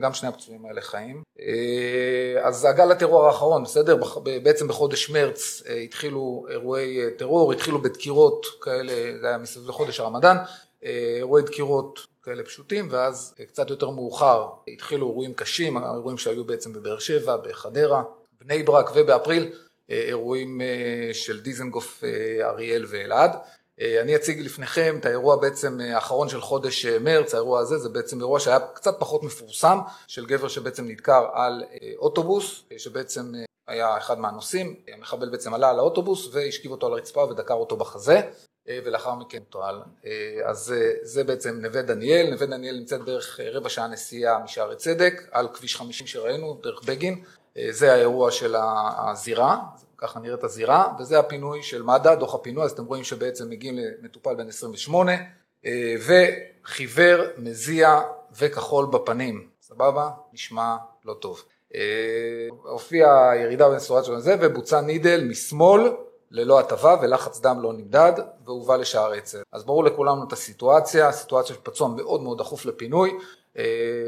גם 0.00 0.14
שני 0.14 0.28
הפצועים 0.28 0.66
האלה 0.66 0.80
חיים. 0.80 1.22
אז 2.42 2.64
הגל 2.64 2.92
הטרור 2.92 3.26
האחרון, 3.26 3.62
בסדר? 3.62 3.96
בעצם 4.42 4.68
בחודש 4.68 5.10
מרץ 5.10 5.62
התחילו 5.84 6.46
אירועי 6.50 6.98
טרור, 7.18 7.52
התחילו 7.52 7.82
בדקירות 7.82 8.46
כאלה, 8.60 8.92
זה 9.20 9.26
היה 9.26 9.38
מסביב 9.38 9.68
לחודש 9.68 10.00
הרמדאן, 10.00 10.36
אירועי 10.82 11.42
דקירות 11.42 12.06
כאלה 12.22 12.42
פשוטים, 12.42 12.88
ואז 12.90 13.34
קצת 13.48 13.70
יותר 13.70 13.90
מאוחר 13.90 14.48
התחילו 14.68 15.06
אירועים 15.08 15.34
קשים, 15.34 15.76
האירועים 15.76 16.18
שהיו 16.18 16.44
בעצם 16.44 16.72
בבאר 16.72 16.98
שבע, 16.98 17.36
בחדרה, 17.36 18.02
בני 18.40 18.62
ברק 18.62 18.90
ובאפריל 18.94 19.52
אירועים 19.88 20.60
אה, 20.60 21.14
של 21.14 21.40
דיזנגוף, 21.40 22.04
אה, 22.04 22.48
אריאל 22.48 22.84
ואלעד. 22.88 23.30
אה, 23.80 24.00
אני 24.00 24.16
אציג 24.16 24.40
לפניכם 24.40 24.96
את 25.00 25.06
האירוע 25.06 25.36
בעצם 25.36 25.80
האחרון 25.80 26.28
של 26.28 26.40
חודש 26.40 26.86
מרץ, 26.86 27.34
האירוע 27.34 27.60
הזה 27.60 27.78
זה 27.78 27.88
בעצם 27.88 28.20
אירוע 28.20 28.40
שהיה 28.40 28.58
קצת 28.74 28.94
פחות 28.98 29.22
מפורסם, 29.22 29.78
של 30.06 30.26
גבר 30.26 30.48
שבעצם 30.48 30.84
נדקר 30.84 31.26
על 31.32 31.64
אוטובוס, 31.98 32.62
שבעצם 32.78 33.32
היה 33.68 33.98
אחד 33.98 34.18
מהנוסעים, 34.18 34.76
המחבל 34.94 35.30
בעצם 35.30 35.54
עלה 35.54 35.70
על 35.70 35.78
האוטובוס 35.78 36.28
והשכיב 36.32 36.70
אותו 36.70 36.86
על 36.86 36.92
הרצפה 36.92 37.20
ודקר 37.20 37.54
אותו 37.54 37.76
בחזה. 37.76 38.20
ולאחר 38.84 39.14
מכן 39.14 39.42
טועל. 39.50 39.82
אז 40.44 40.74
זה 41.02 41.24
בעצם 41.24 41.58
נווה 41.60 41.82
דניאל, 41.82 42.30
נווה 42.30 42.46
דניאל 42.46 42.76
נמצאת 42.76 43.00
בערך 43.00 43.40
רבע 43.52 43.68
שעה 43.68 43.88
נסיעה 43.88 44.38
משערי 44.44 44.76
צדק, 44.76 45.22
על 45.30 45.48
כביש 45.48 45.76
50 45.76 46.06
שראינו, 46.06 46.60
דרך 46.62 46.82
בגין, 46.84 47.22
זה 47.70 47.92
האירוע 47.92 48.30
של 48.30 48.54
הזירה, 48.58 49.58
ככה 49.98 50.20
נראית 50.20 50.44
הזירה, 50.44 50.92
וזה 50.98 51.18
הפינוי 51.18 51.62
של 51.62 51.82
מד"א, 51.82 52.14
דוח 52.14 52.34
הפינוי, 52.34 52.64
אז 52.64 52.70
אתם 52.70 52.84
רואים 52.84 53.04
שבעצם 53.04 53.50
מגיעים 53.50 53.78
למטופל 53.78 54.34
בן 54.34 54.48
28, 54.48 55.12
וחיוור, 56.06 57.24
מזיע 57.38 58.00
וכחול 58.38 58.86
בפנים, 58.86 59.48
סבבה? 59.62 60.10
נשמע 60.32 60.76
לא 61.04 61.14
טוב. 61.14 61.42
הופיעה 62.62 63.36
ירידה 63.36 63.68
בנסורת 63.68 64.04
של 64.04 64.18
זה 64.18 64.36
ובוצע 64.40 64.80
נידל 64.80 65.24
משמאל 65.24 65.92
ללא 66.30 66.60
הטבה 66.60 66.96
ולחץ 67.02 67.40
דם 67.40 67.58
לא 67.62 67.72
נמדד 67.72 68.12
והובא 68.44 68.76
לשער 68.76 69.12
עצר. 69.12 69.42
אז 69.52 69.64
ברור 69.64 69.84
לכולנו 69.84 70.24
את 70.28 70.32
הסיטואציה, 70.32 71.08
הסיטואציה 71.08 71.54
של 71.54 71.60
פצוע 71.62 71.88
מאוד 71.88 72.22
מאוד 72.22 72.38
דחוף 72.38 72.64
לפינוי, 72.64 73.18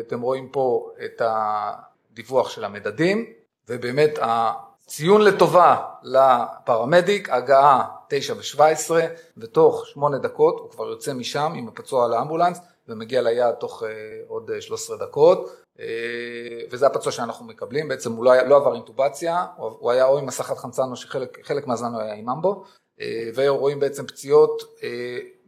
אתם 0.01 0.21
רואים 0.21 0.49
פה 0.49 0.91
את 1.05 1.23
הדיווח 2.15 2.51
של 2.51 2.65
המדדים 2.65 3.33
ובאמת 3.69 4.19
הציון 4.21 5.23
לטובה 5.23 5.77
לפרמדיק, 6.03 7.31
הגעה 7.31 7.85
9 8.09 8.35
ו-17 8.35 8.91
ותוך 9.37 9.87
8 9.87 10.19
דקות 10.19 10.59
הוא 10.61 10.71
כבר 10.71 10.87
יוצא 10.87 11.13
משם 11.13 11.53
עם 11.57 11.69
הפצוע 11.69 12.05
על 12.05 12.13
האמבולנס 12.13 12.59
ומגיע 12.89 13.23
ליעד 13.23 13.55
תוך 13.55 13.83
עוד 14.29 14.51
13 14.61 14.97
דקות. 14.97 15.57
וזה 16.71 16.87
הפצוע 16.87 17.13
שאנחנו 17.13 17.47
מקבלים, 17.47 17.89
בעצם 17.89 18.13
הוא 18.13 18.25
לא, 18.25 18.43
לא 18.43 18.57
עבר 18.57 18.75
אינטובציה, 18.75 19.47
הוא 19.57 19.91
היה 19.91 20.05
או 20.05 20.19
עם 20.19 20.27
מסכת 20.27 20.59
חמצן 20.59 20.91
או 20.91 20.97
שחלק 20.97 21.67
מהזמן 21.67 21.95
הוא 21.95 22.01
היה 22.01 22.15
עם 22.15 22.31
אמבו, 22.31 22.65
ורואים 23.35 23.81
בעצם 23.81 24.07
פציעות 24.07 24.63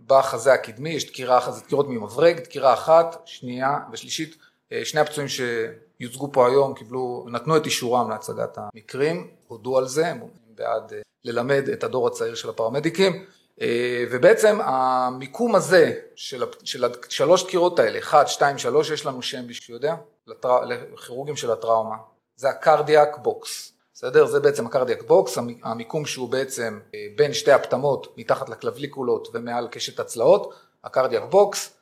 בחזה 0.07 0.53
הקדמי, 0.53 0.91
יש 0.91 1.11
דקירה 1.11 1.39
אחת, 1.39 1.53
זה 1.53 1.61
דקירות 1.61 1.89
ממברג, 1.89 2.41
דקירה 2.41 2.73
אחת, 2.73 3.23
שנייה 3.25 3.79
ושלישית, 3.93 4.37
שני 4.85 5.01
הפצועים 5.01 5.29
שיוצגו 5.29 6.33
פה 6.33 6.47
היום 6.47 6.75
קיבלו, 6.75 7.27
נתנו 7.31 7.57
את 7.57 7.67
אישורם 7.67 8.11
להצגת 8.11 8.59
המקרים, 8.59 9.31
הודו 9.47 9.79
על 9.79 9.89
זה, 9.89 10.07
הם 10.07 10.21
בעד 10.55 10.93
ללמד 11.25 11.69
את 11.73 11.85
הדור 11.85 12.07
הצעיר 12.07 12.35
של 12.35 12.49
הפרמדיקים, 12.49 13.25
ובעצם 14.11 14.59
המיקום 14.61 15.55
הזה 15.55 15.93
של 16.15 16.45
השלוש 17.07 17.45
דקירות 17.45 17.79
האלה, 17.79 17.99
1, 17.99 18.29
2, 18.29 18.59
3, 18.59 18.91
יש 18.91 19.07
לנו 19.07 19.23
שם 19.23 19.47
מישהו 19.47 19.75
יודע? 19.75 19.95
לכירורגים 20.93 21.37
של 21.37 21.51
הטראומה, 21.51 21.97
זה 22.37 22.49
ה 22.49 22.57
cardiac 22.57 23.17
box, 23.17 23.73
בסדר? 23.95 24.27
זה 24.27 24.41
בעצם 24.41 24.67
ה 24.67 24.71
cardiac 24.71 25.03
box, 25.03 25.39
המיקום 25.63 26.07
שהוא 26.07 26.29
בעצם 26.29 26.81
בין 27.17 27.33
שתי 27.33 27.53
הפטמות 27.53 28.15
מתחת 28.17 28.49
לקלביקולות 28.49 29.29
ומעל 29.35 29.69
קשת 29.69 30.01
הצלעות, 30.01 30.55
ה 30.85 30.89
cardiac 30.89 31.23
box, 31.31 31.76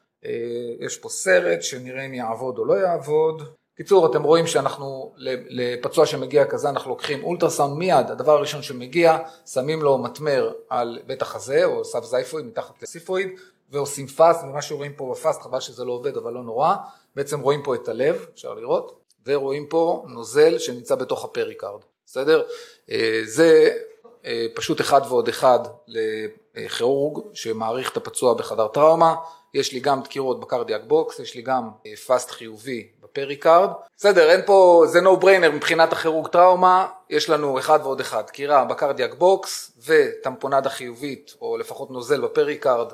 יש 0.80 0.96
פה 0.96 1.08
סרט 1.08 1.62
שנראה 1.62 2.06
אם 2.06 2.14
יעבוד 2.14 2.58
או 2.58 2.64
לא 2.64 2.74
יעבוד, 2.74 3.42
קיצור 3.76 4.06
אתם 4.10 4.22
רואים 4.22 4.46
שאנחנו 4.46 5.14
לפצוע 5.48 6.06
שמגיע 6.06 6.44
כזה 6.44 6.68
אנחנו 6.68 6.90
לוקחים 6.90 7.24
אולטרסאונד 7.24 7.78
מיד, 7.78 8.10
הדבר 8.10 8.32
הראשון 8.32 8.62
שמגיע, 8.62 9.18
שמים 9.46 9.82
לו 9.82 9.98
מתמר 9.98 10.52
על 10.68 10.98
בית 11.06 11.22
החזה 11.22 11.64
או 11.64 11.84
sub 11.84 12.02
xiphoid 12.04 12.46
מתחת 12.46 12.82
ל 12.82 12.88
xiphoid 12.88 13.28
ועושים 13.70 14.06
FAST, 14.06 14.44
ומה 14.44 14.62
שרואים 14.62 14.92
פה 14.92 15.10
ב 15.12 15.17
FAST, 15.17 15.42
חבל 15.42 15.60
שזה 15.60 15.84
לא 15.84 15.92
עובד 15.92 16.16
אבל 16.16 16.32
לא 16.32 16.42
נורא, 16.42 16.74
בעצם 17.16 17.40
רואים 17.40 17.62
פה 17.62 17.74
את 17.74 17.88
הלב, 17.88 18.26
אפשר 18.34 18.54
לראות, 18.54 19.00
ורואים 19.26 19.66
פה 19.66 20.04
נוזל 20.08 20.58
שנמצא 20.58 20.94
בתוך 20.94 21.24
הפריקארד, 21.24 21.80
בסדר? 22.06 22.42
זה 23.24 23.70
פשוט 24.54 24.80
אחד 24.80 25.00
ועוד 25.08 25.28
אחד 25.28 25.58
לכירורג 25.86 27.24
שמעריך 27.32 27.92
את 27.92 27.96
הפצוע 27.96 28.34
בחדר 28.34 28.68
טראומה, 28.68 29.14
יש 29.54 29.72
לי 29.72 29.80
גם 29.80 30.02
דקירות 30.02 30.40
ב 30.40 30.45
cardiac 30.45 30.82
box, 30.86 31.18
יש 31.18 31.34
לי 31.34 31.42
גם 31.42 31.70
FAST 32.06 32.30
חיובי 32.30 32.88
בפריקארד, 33.02 33.70
בסדר, 33.96 34.30
אין 34.30 34.40
פה, 34.46 34.84
זה 34.86 35.00
no 35.00 35.16
brainer 35.16 35.50
מבחינת 35.50 35.92
הכירורג 35.92 36.28
טראומה, 36.28 36.88
יש 37.10 37.30
לנו 37.30 37.58
אחד 37.58 37.78
ועוד 37.82 38.00
אחד, 38.00 38.26
דקירה 38.26 38.64
ב 38.64 38.70
cardiac 38.70 39.14
box 39.14 39.78
וטמפונדה 39.86 40.70
חיובית, 40.70 41.34
או 41.40 41.56
לפחות 41.56 41.90
נוזל 41.90 42.20
בפריקארד 42.20 42.92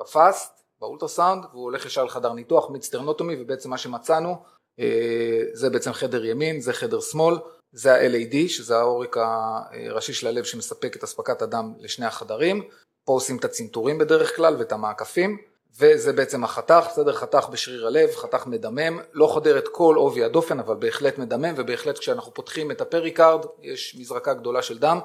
ב 0.00 0.10
FAST, 0.10 0.60
באולטרסאונד, 0.80 1.44
והוא 1.52 1.62
הולך 1.62 1.86
ישר 1.86 2.04
לחדר 2.04 2.32
ניתוח, 2.32 2.70
mid 2.70 2.84
sternotomy, 2.84 3.36
ובעצם 3.40 3.70
מה 3.70 3.78
שמצאנו, 3.78 4.36
זה 5.52 5.70
בעצם 5.70 5.92
חדר 5.92 6.24
ימין, 6.24 6.60
זה 6.60 6.72
חדר 6.72 7.00
שמאל, 7.00 7.36
זה 7.72 7.94
ה-LAD, 7.94 8.48
שזה 8.48 8.76
העורק 8.76 9.16
הראשי 9.16 10.12
של 10.12 10.26
הלב 10.26 10.44
שמספק 10.44 10.96
את 10.96 11.04
אספקת 11.04 11.42
הדם 11.42 11.72
לשני 11.78 12.06
החדרים, 12.06 12.68
פה 13.08 13.12
עושים 13.12 13.36
את 13.36 13.44
הצנתורים 13.44 13.98
בדרך 13.98 14.36
כלל 14.36 14.56
ואת 14.58 14.72
המעקפים, 14.72 15.38
וזה 15.78 16.12
בעצם 16.12 16.44
החתך, 16.44 16.86
בסדר, 16.90 17.12
חתך 17.12 17.48
בשריר 17.52 17.86
הלב, 17.86 18.10
חתך 18.14 18.46
מדמם, 18.46 19.00
לא 19.12 19.26
חודר 19.26 19.58
את 19.58 19.68
כל 19.68 19.94
עובי 19.96 20.24
הדופן, 20.24 20.58
אבל 20.58 20.76
בהחלט 20.76 21.18
מדמם, 21.18 21.54
ובהחלט 21.56 21.98
כשאנחנו 21.98 22.34
פותחים 22.34 22.70
את 22.70 22.80
הפריקארד, 22.80 23.46
יש 23.62 23.96
מזרקה 24.00 24.34
גדולה 24.34 24.62
של 24.62 24.78
דם, 24.78 24.98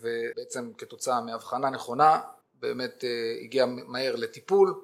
ובעצם 0.00 0.70
כתוצאה 0.78 1.20
מאבחנה 1.20 1.70
נכונה, 1.70 2.20
באמת 2.60 3.04
הגיע 3.44 3.66
מהר 3.66 4.16
לטיפול, 4.16 4.74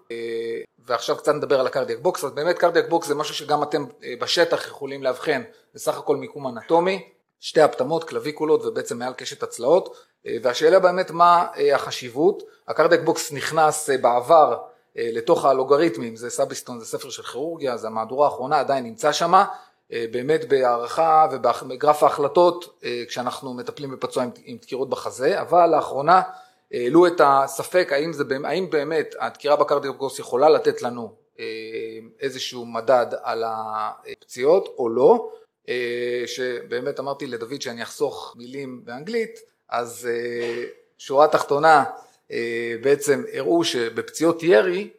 ועכשיו 0.87 1.17
קצת 1.17 1.35
נדבר 1.35 1.61
על 1.61 1.67
ה 1.67 1.71
cardiac 1.71 1.99
box, 1.99 2.25
אז 2.25 2.33
באמת 2.33 2.59
cardiac 2.59 2.89
box 2.89 3.09
זה 3.09 3.15
משהו 3.15 3.35
שגם 3.35 3.63
אתם 3.63 3.85
בשטח 4.21 4.67
יכולים 4.67 5.03
לאבחן, 5.03 5.43
זה 5.75 5.81
סך 5.81 5.99
הכל 5.99 6.17
מיקום 6.17 6.49
אנטומי, 6.49 7.09
שתי 7.41 7.61
הפטמות, 7.61 8.05
קלוויקולות 8.05 8.65
ובעצם 8.65 8.99
מעל 8.99 9.13
קשת 9.13 9.43
הצלעות, 9.43 9.97
והשאלה 10.43 10.79
באמת 10.79 11.11
מה 11.11 11.47
החשיבות, 11.75 12.43
ה 12.69 12.73
cardiac 12.73 13.01
box 13.01 13.33
נכנס 13.33 13.91
בעבר 14.01 14.59
לתוך 14.97 15.45
האלגוריתמים, 15.45 16.17
זה 16.17 16.31
Sabiston, 16.31 16.81
זה 16.81 16.87
ספר 16.87 17.11
של 17.11 17.23
כירורגיה, 17.23 17.77
זה 17.77 17.87
המהדורה 17.87 18.27
האחרונה, 18.27 18.61
עדיין 18.61 18.85
נמצא 18.85 19.13
שמה, 19.13 19.45
באמת 19.91 20.49
בהערכה 20.49 21.29
ובגרף 21.33 22.03
ההחלטות 22.03 22.81
כשאנחנו 23.09 23.55
מטפלים 23.55 23.91
בפצוע 23.91 24.25
עם 24.45 24.57
דקירות 24.57 24.91
בחזה, 24.91 25.41
אבל 25.41 25.67
לאחרונה 25.67 26.23
העלו 26.73 27.07
את 27.07 27.21
הספק 27.25 27.89
האם, 27.93 28.13
זה, 28.13 28.25
האם 28.45 28.71
באמת 28.71 29.15
הדקירה 29.21 29.57
ב 29.57 29.62
cardiac 29.62 29.95
box 29.97 30.19
יכולה 30.19 30.49
לתת 30.49 30.83
לנו 30.83 31.13
איזשהו 32.21 32.67
מדד 32.67 33.07
על 33.23 33.45
הפציעות 33.47 34.75
או 34.79 34.89
לא, 34.89 35.31
שבאמת 36.27 37.01
אמרתי 37.01 37.27
לדוד 37.27 37.63
שאני 37.63 37.83
אחסוך 37.83 38.35
מילים 38.37 38.85
באנגלית, 38.85 39.39
אז 39.69 40.09
שורה 40.99 41.29
תחתונה 41.29 41.85
בעצם 42.83 43.25
הראו 43.33 43.65
שבפציעות 43.65 44.43
ירי 44.43 44.91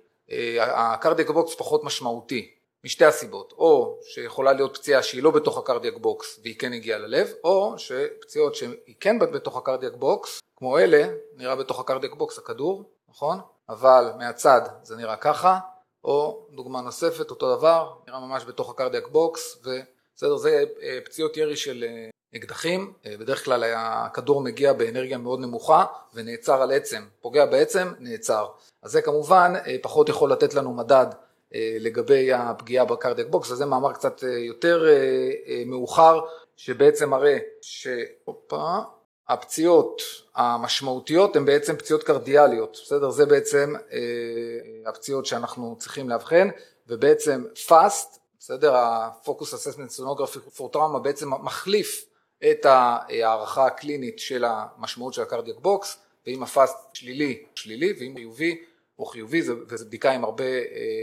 ה 0.59 0.68
cardiac 0.68 1.29
box 1.29 1.55
פחות 1.55 1.83
משמעותי 1.83 2.51
משתי 2.83 3.05
הסיבות, 3.05 3.53
או 3.57 3.99
שיכולה 4.03 4.53
להיות 4.53 4.77
פציעה 4.77 5.03
שהיא 5.03 5.23
לא 5.23 5.31
בתוך 5.31 5.57
ה 5.57 5.62
cardiac 5.62 5.97
box 5.97 6.39
והיא 6.43 6.55
כן 6.59 6.73
הגיעה 6.73 6.99
ללב, 6.99 7.33
או 7.43 7.73
שפציעות 7.77 8.55
שהיא 8.55 8.95
כן 8.99 9.19
בתוך 9.19 9.57
ה 9.57 9.62
cardiac 9.62 9.93
box, 9.93 10.39
כמו 10.57 10.79
אלה, 10.79 11.07
נראה 11.35 11.55
בתוך 11.55 11.79
ה 11.79 11.83
cardiac 11.83 12.13
box 12.13 12.37
הכדור, 12.37 12.83
נכון? 13.09 13.39
אבל 13.69 14.11
מהצד 14.17 14.61
זה 14.83 14.95
נראה 14.95 15.15
ככה, 15.15 15.57
או 16.03 16.47
דוגמה 16.51 16.81
נוספת, 16.81 17.29
אותו 17.29 17.55
דבר, 17.55 17.93
נראה 18.07 18.19
ממש 18.19 18.45
בתוך 18.45 18.69
ה 18.69 18.74
cardiac 18.74 19.07
box, 19.07 19.57
ובסדר, 20.15 20.37
זה 20.37 20.63
פציעות 21.05 21.37
ירי 21.37 21.55
של 21.55 21.85
אקדחים, 22.35 22.93
בדרך 23.19 23.45
כלל 23.45 23.63
הכדור 23.75 24.41
מגיע 24.41 24.73
באנרגיה 24.73 25.17
מאוד 25.17 25.39
נמוכה 25.39 25.85
ונעצר 26.13 26.61
על 26.61 26.71
עצם, 26.71 27.03
פוגע 27.21 27.45
בעצם, 27.45 27.93
נעצר. 27.99 28.47
אז 28.83 28.91
זה 28.91 29.01
כמובן 29.01 29.53
פחות 29.81 30.09
יכול 30.09 30.31
לתת 30.31 30.53
לנו 30.53 30.73
מדד 30.73 31.05
לגבי 31.79 32.33
הפגיעה 32.33 32.85
ב 32.85 32.90
cardiac 32.90 33.27
box, 33.29 33.51
וזה 33.51 33.65
מאמר 33.65 33.93
קצת 33.93 34.23
יותר 34.23 34.85
מאוחר, 35.65 36.19
שבעצם 36.57 37.09
מראה 37.09 37.37
שהפציעות 39.27 40.01
המשמעותיות 40.35 41.35
הן 41.35 41.45
בעצם 41.45 41.75
פציעות 41.77 42.03
קרדיאליות, 42.03 42.79
בסדר? 42.83 43.09
זה 43.09 43.25
בעצם 43.25 43.73
הפציעות 44.85 45.25
שאנחנו 45.25 45.75
צריכים 45.79 46.09
לאבחן, 46.09 46.49
ובעצם 46.87 47.43
FAST, 47.67 48.17
בסדר? 48.45 48.75
ה-Focus 48.75 49.53
Assessment 49.53 49.99
Sonography 49.99 50.57
for 50.57 50.75
Trauma 50.75 50.99
בעצם 51.01 51.29
מחליף 51.43 52.05
את 52.51 52.65
הערכה 52.65 53.65
הקלינית 53.65 54.19
של 54.19 54.45
המשמעות 54.47 55.13
של 55.13 55.21
ה 55.21 55.26
cardiac 55.26 55.57
box, 55.59 55.97
ואם 56.27 56.43
ה 56.43 56.50
FAST 56.50 56.77
שלילי, 56.93 57.45
שלילי, 57.55 57.93
ואם 57.99 58.13
חיובי 58.15 58.63
או 58.99 59.05
חיובי, 59.05 59.41
וזו 59.67 59.85
בדיקה 59.85 60.11
עם 60.11 60.23
הרבה 60.23 60.43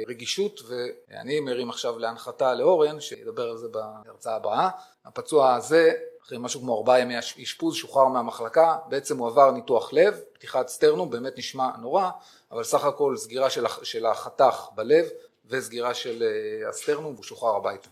רגישות, 0.09 0.61
ואני 0.69 1.41
מרים 1.41 1.71
עכשיו 1.71 1.99
להנחתה 1.99 2.55
לאורן, 2.55 3.01
שידבר 3.01 3.51
על 3.51 3.57
זה 3.57 3.69
בהרצאה 3.69 4.37
הבאה. 4.37 4.69
הפצוע 5.05 5.55
הזה, 5.55 5.93
אחרי 6.23 6.39
משהו 6.39 6.61
כמו 6.61 6.77
ארבעה 6.77 7.01
ימי 7.01 7.19
אשפוז, 7.19 7.75
שוחרר 7.75 8.09
מהמחלקה, 8.09 8.77
בעצם 8.89 9.19
הוא 9.19 9.29
עבר 9.29 9.51
ניתוח 9.51 9.93
לב, 9.93 10.21
פתיחת 10.33 10.69
סטרנום, 10.69 11.11
באמת 11.11 11.39
נשמע 11.39 11.69
נורא, 11.81 12.11
אבל 12.53 12.65
סך 12.65 12.85
הכל 12.85 13.17
סגירה 13.17 13.49
של 13.83 14.07
החתך 14.07 14.69
בלב, 14.75 15.07
וסגירה 15.53 15.95
של 15.95 16.25
הסטרנום, 16.69 17.13
והוא 17.15 17.25
שוחרר 17.25 17.57
הביתה. 17.57 17.89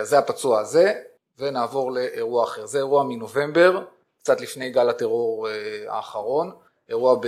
אז 0.00 0.08
זה 0.08 0.18
הפצוע 0.18 0.60
הזה. 0.60 0.92
ונעבור 1.38 1.92
לאירוע 1.92 2.44
אחר. 2.44 2.66
זה 2.66 2.78
אירוע 2.78 3.04
מנובמבר, 3.04 3.84
קצת 4.18 4.40
לפני 4.40 4.70
גל 4.70 4.88
הטרור 4.88 5.48
האחרון. 5.88 6.50
אירוע 6.88 7.20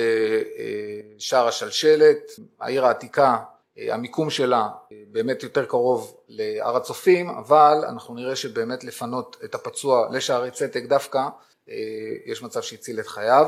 בשער 1.16 1.48
השלשלת, 1.48 2.32
העיר 2.60 2.86
העתיקה, 2.86 3.38
המיקום 3.76 4.30
שלה 4.30 4.68
באמת 5.08 5.42
יותר 5.42 5.64
קרוב 5.64 6.16
להר 6.28 6.76
הצופים, 6.76 7.30
אבל 7.30 7.84
אנחנו 7.88 8.14
נראה 8.14 8.36
שבאמת 8.36 8.84
לפנות 8.84 9.36
את 9.44 9.54
הפצוע 9.54 10.08
לשערי 10.12 10.50
צדק 10.50 10.82
דווקא, 10.82 11.22
יש 12.26 12.42
מצב 12.42 12.62
שהציל 12.62 13.00
את 13.00 13.06
חייו. 13.06 13.46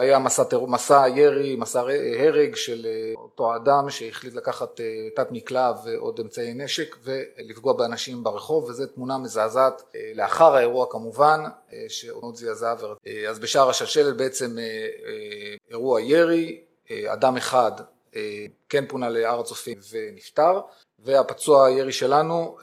היה 0.00 0.18
מסע, 0.18 0.44
מסע 0.68 1.04
ירי, 1.16 1.56
מסע 1.56 1.82
הרג 2.18 2.54
של 2.54 2.86
אותו 3.16 3.56
אדם 3.56 3.90
שהחליט 3.90 4.34
לקחת 4.34 4.80
תת 5.16 5.26
מקלע 5.30 5.72
ועוד 5.84 6.20
אמצעי 6.20 6.54
נשק 6.54 6.96
ולפגוע 7.04 7.72
באנשים 7.72 8.24
ברחוב 8.24 8.64
וזו 8.64 8.86
תמונה 8.86 9.18
מזעזעת 9.18 9.82
לאחר 10.14 10.54
האירוע 10.54 10.86
כמובן 10.90 11.40
שעוד 11.88 12.36
זעזע 12.36 12.74
אז 13.28 13.38
בשער 13.38 13.70
השלשלת 13.70 14.16
בעצם 14.16 14.56
אירוע 15.70 16.00
ירי, 16.00 16.60
אדם 17.06 17.36
אחד 17.36 17.72
כן 18.68 18.84
פונה 18.88 19.08
להר 19.08 19.40
הצופים 19.40 19.78
ונפטר 19.90 20.60
והפצוע 20.98 21.66
הירי 21.66 21.92
שלנו 21.92 22.56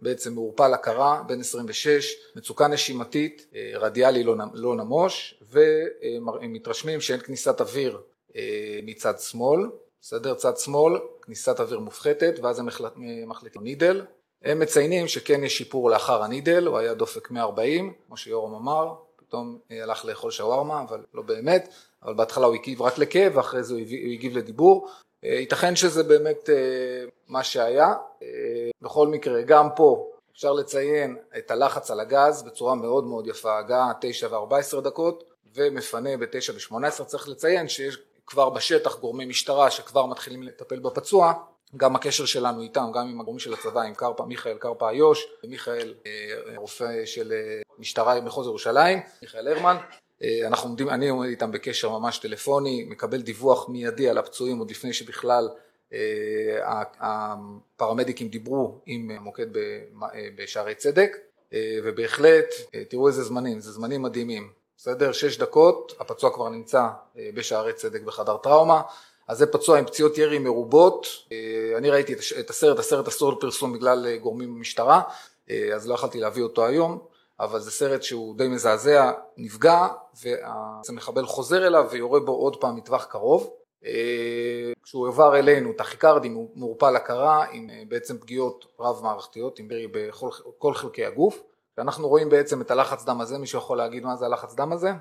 בעצם 0.00 0.34
מעורפל 0.34 0.74
הכרה, 0.74 1.22
בן 1.26 1.40
26, 1.40 2.14
מצוקה 2.36 2.68
נשימתית, 2.68 3.46
רדיאלי 3.74 4.24
לא 4.54 4.76
נמוש 4.76 5.41
ומתרשמים 5.52 7.00
שאין 7.00 7.20
כניסת 7.20 7.60
אוויר 7.60 8.00
מצד 8.82 9.18
שמאל, 9.18 9.60
בסדר? 10.00 10.34
צד 10.34 10.56
שמאל, 10.56 11.00
כניסת 11.22 11.60
אוויר 11.60 11.78
מופחתת 11.78 12.34
ואז 12.42 12.58
הם 12.58 12.68
מחליטים 13.26 13.62
נידל, 13.62 14.04
הם 14.42 14.58
מציינים 14.58 15.08
שכן 15.08 15.44
יש 15.44 15.58
שיפור 15.58 15.90
לאחר 15.90 16.22
הנידל, 16.22 16.66
הוא 16.66 16.78
היה 16.78 16.94
דופק 16.94 17.30
140 17.30 17.92
כמו 18.06 18.16
שיורם 18.16 18.54
אמר, 18.54 18.94
פתאום 19.16 19.58
הלך 19.70 20.04
לאכול 20.04 20.30
שווארמה 20.30 20.84
אבל 20.88 21.04
לא 21.14 21.22
באמת, 21.22 21.68
אבל 22.02 22.14
בהתחלה 22.14 22.46
הוא 22.46 22.54
הגיב 22.54 22.82
רק 22.82 22.98
לכאב 22.98 23.36
ואחרי 23.36 23.62
זה 23.62 23.74
הוא 23.74 23.80
הגיב 24.12 24.36
לדיבור. 24.36 24.88
ייתכן 25.22 25.76
שזה 25.76 26.02
באמת 26.02 26.48
מה 27.28 27.44
שהיה, 27.44 27.94
בכל 28.82 29.06
מקרה 29.06 29.42
גם 29.42 29.68
פה 29.76 30.08
אפשר 30.32 30.52
לציין 30.52 31.16
את 31.38 31.50
הלחץ 31.50 31.90
על 31.90 32.00
הגז 32.00 32.42
בצורה 32.42 32.74
מאוד 32.74 33.04
מאוד 33.04 33.26
יפה, 33.26 33.58
הגעה 33.58 33.92
9 34.00 34.28
ו-14 34.30 34.80
דקות 34.80 35.31
ומפנה 35.54 36.16
ב-9 36.16 36.72
ו-18, 36.72 37.04
צריך 37.04 37.28
לציין 37.28 37.68
שיש 37.68 37.98
כבר 38.26 38.50
בשטח 38.50 39.00
גורמי 39.00 39.24
משטרה 39.24 39.70
שכבר 39.70 40.06
מתחילים 40.06 40.42
לטפל 40.42 40.78
בפצוע, 40.78 41.32
גם 41.76 41.96
הקשר 41.96 42.24
שלנו 42.24 42.62
איתם, 42.62 42.90
גם 42.94 43.08
עם 43.08 43.20
הגורמים 43.20 43.38
של 43.38 43.54
הצבא, 43.54 43.80
עם 43.80 43.94
קרפא, 43.94 44.22
מיכאל 44.22 44.58
קרפא 44.58 44.84
איו"ש 44.84 45.26
ומיכאל 45.44 45.94
רופא 46.56 47.04
של 47.04 47.32
משטרה 47.78 48.20
מחוז 48.20 48.46
ירושלים, 48.46 48.98
מיכאל 49.22 49.48
הרמן. 49.48 49.76
אנחנו 50.46 50.68
עומדים, 50.68 50.88
אני 50.88 51.08
עומד 51.08 51.28
איתם 51.28 51.52
בקשר 51.52 51.98
ממש 51.98 52.18
טלפוני, 52.18 52.84
מקבל 52.88 53.22
דיווח 53.22 53.68
מיידי 53.68 54.08
על 54.08 54.18
הפצועים 54.18 54.58
עוד 54.58 54.70
לפני 54.70 54.92
שבכלל 54.92 55.48
הפרמדיקים 57.00 58.28
דיברו 58.28 58.80
עם 58.86 59.10
המוקד 59.10 59.46
בשערי 60.36 60.74
צדק. 60.74 61.16
ובהחלט 61.84 62.54
תראו 62.88 63.08
איזה 63.08 63.22
זמנים, 63.22 63.60
זה 63.60 63.72
זמנים 63.72 64.02
מדהימים, 64.02 64.52
בסדר? 64.82 65.12
שש 65.12 65.38
דקות, 65.38 65.92
הפצוע 66.00 66.34
כבר 66.34 66.48
נמצא 66.48 66.86
בשערי 67.34 67.72
צדק 67.72 68.02
בחדר 68.02 68.36
טראומה, 68.36 68.82
אז 69.28 69.38
זה 69.38 69.46
פצוע 69.46 69.78
עם 69.78 69.86
פציעות 69.86 70.18
ירי 70.18 70.38
מרובות, 70.38 71.06
אני 71.76 71.90
ראיתי 71.90 72.14
את 72.40 72.50
הסרט, 72.50 72.78
הסרט 72.78 73.08
אסור 73.08 73.32
לפרסום 73.32 73.72
בגלל 73.72 74.16
גורמים 74.16 74.54
במשטרה, 74.54 75.02
אז 75.74 75.88
לא 75.88 75.94
יכלתי 75.94 76.20
להביא 76.20 76.42
אותו 76.42 76.66
היום 76.66 76.98
אבל 77.40 77.60
זה 77.60 77.70
סרט 77.70 78.02
שהוא 78.02 78.36
די 78.36 78.48
מזעזע, 78.48 79.12
נפגע 79.36 79.88
והמחבל 80.22 81.26
חוזר 81.26 81.66
אליו 81.66 81.88
ויורה 81.90 82.20
בו 82.20 82.32
עוד 82.32 82.56
פעם 82.56 82.76
מטווח 82.76 83.04
קרוב. 83.04 83.50
כשהוא 84.82 85.08
עבר 85.08 85.38
אלינו 85.38 85.72
טכיקרדי 85.72 86.28
מעורפל 86.54 86.96
הכרה 86.96 87.44
עם 87.52 87.70
בעצם 87.88 88.18
פגיעות 88.18 88.66
רב 88.80 89.00
מערכתיות 89.02 89.58
עם 89.58 89.68
ברי 89.68 89.86
בכל 89.86 90.74
חלקי 90.74 91.04
הגוף. 91.04 91.42
אנחנו 91.78 92.08
רואים 92.08 92.28
בעצם 92.28 92.60
את 92.60 92.70
הלחץ 92.70 93.04
דם 93.04 93.20
הזה, 93.20 93.38
מישהו 93.38 93.58
יכול 93.58 93.78
להגיד 93.78 94.04
מה 94.04 94.16
זה 94.16 94.26
הלחץ 94.26 94.54
דם 94.54 94.72
הזה? 94.72 94.92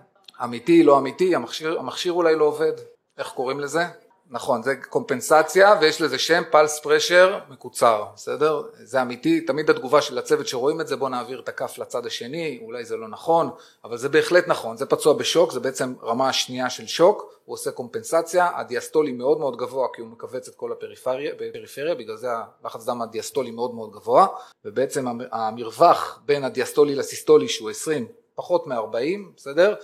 אמיתי, 0.43 0.83
לא 0.83 0.97
אמיתי, 0.97 1.35
המכשיר, 1.35 1.79
המכשיר 1.79 2.13
אולי 2.13 2.35
לא 2.35 2.45
עובד, 2.45 2.73
איך 3.17 3.31
קוראים 3.31 3.59
לזה? 3.59 3.85
נכון, 4.33 4.63
זה 4.63 4.75
קומפנסציה 4.75 5.75
ויש 5.81 6.01
לזה 6.01 6.17
שם 6.19 6.43
פלס 6.51 6.79
פרשר 6.79 7.39
מקוצר, 7.49 8.05
בסדר? 8.15 8.61
זה 8.83 9.01
אמיתי, 9.01 9.41
תמיד 9.41 9.69
התגובה 9.69 10.01
של 10.01 10.17
הצוות 10.17 10.47
שרואים 10.47 10.81
את 10.81 10.87
זה, 10.87 10.95
בוא 10.95 11.09
נעביר 11.09 11.39
את 11.39 11.49
הכף 11.49 11.77
לצד 11.77 12.05
השני, 12.05 12.59
אולי 12.61 12.85
זה 12.85 12.97
לא 12.97 13.07
נכון, 13.07 13.49
אבל 13.83 13.97
זה 13.97 14.09
בהחלט 14.09 14.47
נכון, 14.47 14.77
זה 14.77 14.85
פצוע 14.85 15.13
בשוק, 15.13 15.51
זה 15.51 15.59
בעצם 15.59 15.93
רמה 16.03 16.29
השנייה 16.29 16.69
של 16.69 16.87
שוק, 16.87 17.33
הוא 17.45 17.53
עושה 17.53 17.71
קומפנסציה, 17.71 18.49
הדיאסטולי 18.55 19.11
מאוד 19.11 19.39
מאוד 19.39 19.57
גבוה 19.57 19.87
כי 19.93 20.01
הוא 20.01 20.09
מכווץ 20.09 20.47
את 20.47 20.55
כל 20.55 20.71
הפריפריה, 20.71 21.95
בגלל 21.95 22.15
זה 22.15 22.27
הלחץ 22.63 22.85
דם 22.85 23.01
הדיאסטולי 23.01 23.51
מאוד 23.51 23.75
מאוד 23.75 23.91
גבוה, 23.91 24.27
ובעצם 24.65 25.07
המרווח 25.31 26.19
בין 26.25 26.43
הדיאסטולי 26.43 26.95
לסיסטולי 26.95 27.47
שהוא 27.47 27.69
20 27.69 28.07
פחות 28.35 28.67
מ-40, 28.67 29.35
בסדר? 29.35 29.75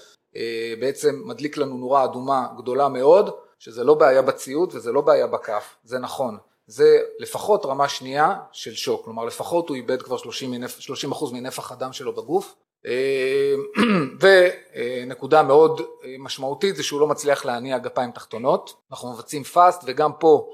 בעצם 0.79 1.21
מדליק 1.25 1.57
לנו 1.57 1.77
נורה 1.77 2.03
אדומה 2.03 2.47
גדולה 2.57 2.89
מאוד, 2.89 3.29
שזה 3.59 3.83
לא 3.83 3.93
בעיה 3.93 4.21
בציוד 4.21 4.75
וזה 4.75 4.91
לא 4.91 5.01
בעיה 5.01 5.27
בכף, 5.27 5.75
זה 5.83 5.99
נכון, 5.99 6.37
זה 6.67 6.99
לפחות 7.19 7.65
רמה 7.65 7.89
שנייה 7.89 8.35
של 8.51 8.73
שוק, 8.73 9.05
כלומר 9.05 9.25
לפחות 9.25 9.69
הוא 9.69 9.75
איבד 9.75 10.01
כבר 10.01 10.17
30, 10.17 10.51
מנפ, 10.51 10.79
30 10.79 11.11
אחוז 11.11 11.31
מנפח 11.31 11.71
הדם 11.71 11.93
שלו 11.93 12.13
בגוף. 12.15 12.55
ונקודה 14.21 15.43
מאוד 15.43 15.81
משמעותית 16.19 16.75
זה 16.75 16.83
שהוא 16.83 16.99
לא 16.99 17.07
מצליח 17.07 17.45
להניע 17.45 17.77
גפיים 17.77 18.11
תחתונות, 18.11 18.73
אנחנו 18.91 19.13
מבצעים 19.13 19.43
פאסט 19.43 19.81
וגם 19.85 20.11
פה 20.19 20.49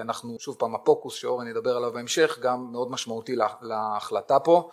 אנחנו 0.00 0.36
שוב 0.38 0.56
פעם 0.58 0.74
הפוקוס 0.74 1.14
שאורן 1.14 1.48
ידבר 1.48 1.76
עליו 1.76 1.92
בהמשך 1.92 2.38
גם 2.42 2.72
מאוד 2.72 2.90
משמעותי 2.90 3.36
להחלטה 3.62 4.40
פה 4.40 4.70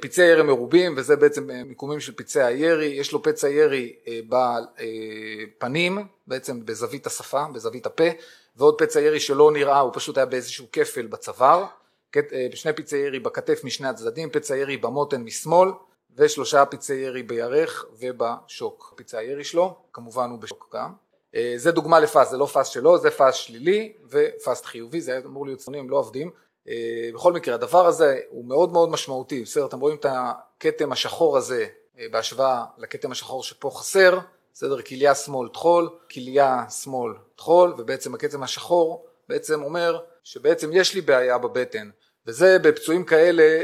פצעי 0.00 0.26
ירי 0.26 0.42
מרובים 0.42 0.94
וזה 0.96 1.16
בעצם 1.16 1.50
מיקומים 1.66 2.00
של 2.00 2.12
פצעי 2.16 2.44
הירי, 2.44 2.86
יש 2.86 3.12
לו 3.12 3.22
פצע 3.22 3.48
ירי 3.48 3.96
בפנים, 4.28 6.06
בעצם 6.26 6.66
בזווית 6.66 7.06
השפה, 7.06 7.44
בזווית 7.54 7.86
הפה, 7.86 8.04
ועוד 8.56 8.78
פצע 8.78 9.00
ירי 9.00 9.20
שלא 9.20 9.52
נראה, 9.52 9.78
הוא 9.78 9.92
פשוט 9.94 10.16
היה 10.16 10.26
באיזשהו 10.26 10.66
כפל 10.72 11.06
בצוואר, 11.06 11.64
שני 12.54 12.72
פצעי 12.72 13.00
ירי 13.00 13.20
בכתף 13.20 13.64
משני 13.64 13.88
הצדדים, 13.88 14.30
פצע 14.30 14.56
ירי 14.56 14.76
במותן 14.76 15.22
משמאל, 15.22 15.68
ושלושה 16.16 16.64
פצעי 16.64 16.96
ירי 16.96 17.22
בירך 17.22 17.84
ובשוק. 17.98 18.94
פצע 18.96 19.18
הירי 19.18 19.44
שלו, 19.44 19.76
כמובן 19.92 20.30
הוא 20.30 20.38
בשוק 20.38 20.74
גם. 20.76 20.92
זה 21.56 21.72
דוגמה 21.72 22.00
ל 22.00 22.05
FAST, 22.05 22.30
זה 22.30 22.36
לא 22.36 22.46
FAST 22.46 22.72
שלו, 22.72 22.98
זה 22.98 23.10
FAST 23.10 23.38
שלילי 23.38 23.92
ו 24.10 24.21
FAST 24.21 24.64
חיובי, 24.64 25.00
זה 25.00 25.20
אמור 25.26 25.46
להיות 25.46 25.58
סרטונים, 25.58 25.90
לא 25.90 25.96
עובדים. 25.96 26.30
בכל 27.14 27.32
מקרה 27.32 27.54
הדבר 27.54 27.86
הזה 27.86 28.20
הוא 28.28 28.44
מאוד 28.44 28.72
מאוד 28.72 28.90
משמעותי, 28.90 29.42
בסדר 29.42 29.66
אתם 29.66 29.80
רואים 29.80 29.96
את 29.96 30.06
הכתם 30.08 30.92
השחור 30.92 31.36
הזה 31.36 31.66
בהשוואה 32.10 32.64
לכתם 32.78 33.12
השחור 33.12 33.42
שפה 33.42 33.70
חסר, 33.74 34.18
בסדר 34.54 34.82
כליה 34.82 35.14
שמאל 35.14 35.48
טחול, 35.48 35.88
כליה 36.10 36.64
שמאל 36.82 37.12
טחול 37.36 37.74
ובעצם 37.78 38.14
הכתם 38.14 38.42
השחור 38.42 39.06
בעצם 39.28 39.62
אומר 39.62 40.00
שבעצם 40.24 40.70
יש 40.72 40.94
לי 40.94 41.00
בעיה 41.00 41.38
בבטן. 41.38 41.90
וזה 42.26 42.58
בפצועים 42.58 43.04
כאלה 43.04 43.62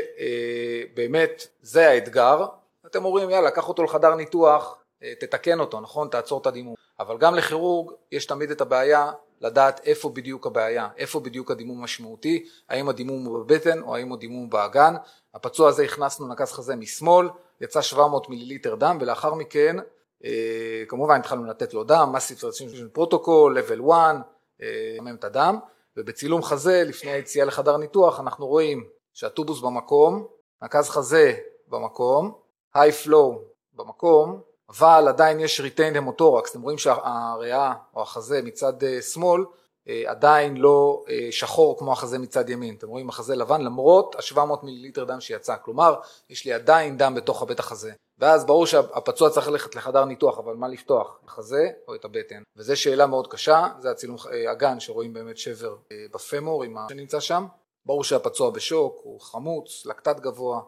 באמת 0.95 1.47
זה 1.63 1.89
האתגר, 1.89 2.47
אתם 2.87 3.05
אומרים 3.05 3.31
יאללה 3.31 3.51
קח 3.51 3.69
אותו 3.69 3.83
לחדר 3.83 4.15
ניתוח 4.15 4.79
תתקן 5.21 5.61
אותו 5.61 5.81
נכון? 5.81 6.09
תעצור 6.09 6.41
את 6.41 6.47
הדימום. 6.47 6.75
אבל 7.01 7.19
גם 7.19 7.35
לכירורג 7.35 7.93
יש 8.13 8.27
תמיד 8.27 8.51
את 8.51 8.61
הבעיה 8.61 9.13
לדעת 9.40 9.81
איפה 9.85 10.09
בדיוק 10.09 10.46
הבעיה, 10.46 10.88
איפה 10.96 11.20
בדיוק 11.20 11.51
הדימום 11.51 11.85
משמעותי, 11.85 12.49
האם 12.68 12.88
הדימום 12.88 13.25
הוא 13.25 13.38
בבטן 13.38 13.83
או 13.83 13.96
האם 13.96 14.12
הדימום 14.12 14.51
באגן, 14.51 14.94
הפצוע 15.35 15.68
הזה 15.68 15.83
הכנסנו 15.83 16.29
נקז 16.29 16.53
חזה 16.53 16.77
משמאל, 16.77 17.29
יצא 17.61 17.83
700 17.83 18.29
מיליליטר 18.29 18.75
דם 18.75 18.99
ולאחר 19.01 19.35
מכן 19.35 19.77
אה, 20.25 20.85
כמובן 20.88 21.18
התחלנו 21.20 21.44
לתת 21.44 21.75
לו 21.75 21.85
דם, 21.85 22.14
massive 22.14 22.40
restriction 22.40 22.99
protocol, 22.99 23.59
level 23.59 23.90
1, 23.90 24.16
לחמם 24.61 25.14
את 25.14 25.25
הדם. 25.25 25.59
ובצילום 25.96 26.42
חזה 26.42 26.83
לפני 26.87 27.11
היציאה 27.11 27.44
לחדר 27.46 27.77
ניתוח 27.77 28.20
אנחנו 28.20 28.46
רואים 28.46 28.85
שהטובוס 29.12 29.61
במקום, 29.61 30.27
נקז 30.62 30.88
חזה 30.88 31.35
במקום, 31.68 32.33
high 32.77 33.07
flow 33.07 33.38
במקום 33.75 34.40
אבל 34.71 35.05
עדיין 35.09 35.41
יש 35.41 35.61
ריטיין 35.61 35.97
המוטורקס, 35.97 36.51
אתם 36.51 36.63
רואים 36.63 36.79
שהריאה 36.79 37.75
או 37.95 38.03
החזה 38.03 38.43
מצד 38.43 38.85
אה, 38.85 39.03
שמאל 39.03 39.45
אה, 39.89 40.03
עדיין 40.07 40.57
לא 40.57 41.05
אה, 41.09 41.29
שחור 41.31 41.79
כמו 41.79 41.93
החזה 41.93 42.19
מצד 42.19 42.51
ימין, 42.51 42.75
אתם 42.75 42.89
רואים 42.89 43.09
החזה 43.09 43.37
לבן 43.37 43.61
למרות 43.61 44.15
ה-700 44.15 44.65
מיליליטר 44.65 45.05
דם 45.05 45.21
שיצא, 45.21 45.57
כלומר 45.65 45.95
יש 46.31 46.45
לי 46.45 46.53
עדיין 46.53 46.99
דם 46.99 47.15
בתוך 47.15 47.43
הבית 47.43 47.59
החזה. 47.59 47.93
ואז 48.19 48.47
ברור 48.47 48.67
שהפצוע 48.67 49.31
צריך 49.31 49.49
ללכת 49.49 49.75
לחדר 49.75 50.05
ניתוח, 50.05 50.39
אבל 50.39 50.55
מה 50.55 50.69
לפתוח, 50.69 51.19
החזה 51.27 51.69
או 51.89 51.95
את 51.95 52.05
הבטן? 52.05 52.43
וזו 52.57 52.77
שאלה 52.77 53.07
מאוד 53.07 53.27
קשה, 53.27 53.69
זה 53.79 53.91
הצילום 53.91 54.17
אגן 54.53 54.81
שרואים 54.81 55.13
באמת 55.13 55.39
שבר 55.39 55.77
בפמור 56.13 56.65
עם 56.65 56.73
מה 56.73 56.87
שנמצא 56.89 57.21
שם, 57.21 57.47
ברור 57.87 58.05
שהפצוע 58.05 58.51
בשוק, 58.51 59.01
הוא 59.03 59.21
חמוץ, 59.21 59.87
לקטט 59.87 60.21
גבוה, 60.21 60.61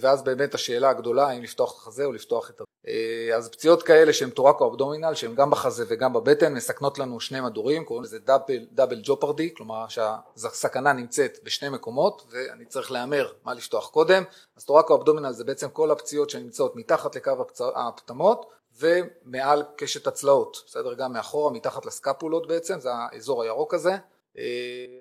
ואז 0.00 0.22
באמת 0.22 0.54
השאלה 0.54 0.90
הגדולה 0.90 1.28
האם 1.28 1.42
לפתוח 1.42 1.72
את 1.72 1.76
החזה 1.76 2.04
או 2.04 2.12
לפתוח 2.12 2.50
את 2.50 2.60
אה, 2.88 3.36
אז 3.36 3.48
פציעות 3.48 3.82
כאלה 3.82 4.12
שהן 4.12 4.30
טורקו 4.30 4.66
אבדומינל 4.70 5.14
שהן 5.14 5.34
גם 5.34 5.50
בחזה 5.50 5.84
וגם 5.88 6.12
בבטן 6.12 6.54
מסכנות 6.54 6.98
לנו 6.98 7.20
שני 7.20 7.40
מדורים 7.40 7.84
קוראים 7.84 8.04
לזה 8.04 8.18
דאבל, 8.18 8.66
דאבל 8.72 9.00
ג'ופרדי 9.02 9.54
כלומר 9.54 9.88
שהסכנה 9.88 10.92
נמצאת 10.92 11.38
בשני 11.42 11.68
מקומות 11.68 12.26
ואני 12.30 12.64
צריך 12.64 12.92
להמר 12.92 13.32
מה 13.44 13.54
לפתוח 13.54 13.88
קודם. 13.88 14.22
אז 14.56 14.64
טורקו 14.64 14.94
אבדומינל 14.94 15.32
זה 15.32 15.44
בעצם 15.44 15.68
כל 15.68 15.90
הפציעות 15.90 16.30
שנמצאות 16.30 16.76
מתחת 16.76 17.16
לקו 17.16 17.32
הפטמות 17.74 18.46
ומעל 18.78 19.62
קשת 19.76 20.06
הצלעות. 20.06 20.62
בסדר? 20.66 20.94
גם 20.94 21.12
מאחורה 21.12 21.52
מתחת 21.52 21.86
לסקפולות 21.86 22.46
בעצם 22.46 22.80
זה 22.80 22.90
האזור 22.92 23.42
הירוק 23.42 23.74
הזה. 23.74 23.92
אה, 24.38 24.44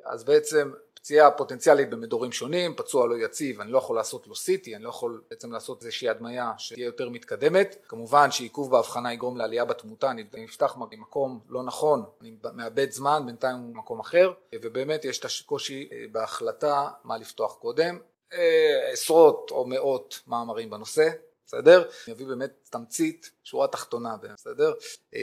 אז 0.05 0.23
בעצם 0.23 0.71
פציעה 1.03 1.31
פוטנציאלית 1.31 1.89
במדורים 1.89 2.31
שונים, 2.31 2.75
פצוע 2.75 3.07
לא 3.07 3.15
יציב, 3.15 3.61
אני 3.61 3.71
לא 3.71 3.77
יכול 3.77 3.95
לעשות 3.95 4.27
לו 4.27 4.35
סיטי, 4.35 4.75
אני 4.75 4.83
לא 4.83 4.89
יכול 4.89 5.21
בעצם 5.29 5.51
לעשות 5.51 5.81
איזושהי 5.81 6.09
הדמיה 6.09 6.51
שתהיה 6.57 6.85
יותר 6.85 7.09
מתקדמת, 7.09 7.75
כמובן 7.87 8.31
שעיכוב 8.31 8.71
בהבחנה 8.71 9.13
יגרום 9.13 9.37
לעלייה 9.37 9.65
בתמותה, 9.65 10.11
אני 10.11 10.45
אפתח 10.45 10.77
ממקום 10.77 11.39
לא 11.49 11.63
נכון, 11.63 12.03
אני 12.21 12.35
מאבד 12.53 12.91
זמן, 12.91 13.23
בינתיים 13.25 13.57
הוא 13.57 13.73
במקום 13.73 13.99
אחר, 13.99 14.33
ובאמת 14.61 15.05
יש 15.05 15.19
את 15.19 15.25
הקושי 15.25 15.89
אה, 15.91 16.05
בהחלטה 16.11 16.87
מה 17.03 17.17
לפתוח 17.17 17.55
קודם, 17.55 17.99
אה, 18.33 18.89
עשרות 18.91 19.51
או 19.51 19.65
מאות 19.67 20.19
מאמרים 20.27 20.69
בנושא, 20.69 21.09
בסדר? 21.53 21.83
אני 22.07 22.15
אביא 22.15 22.27
באמת 22.27 22.51
תמצית, 22.69 23.31
שורה 23.43 23.67
תחתונה, 23.67 24.15
בסדר? 24.35 24.73
אה, 25.15 25.21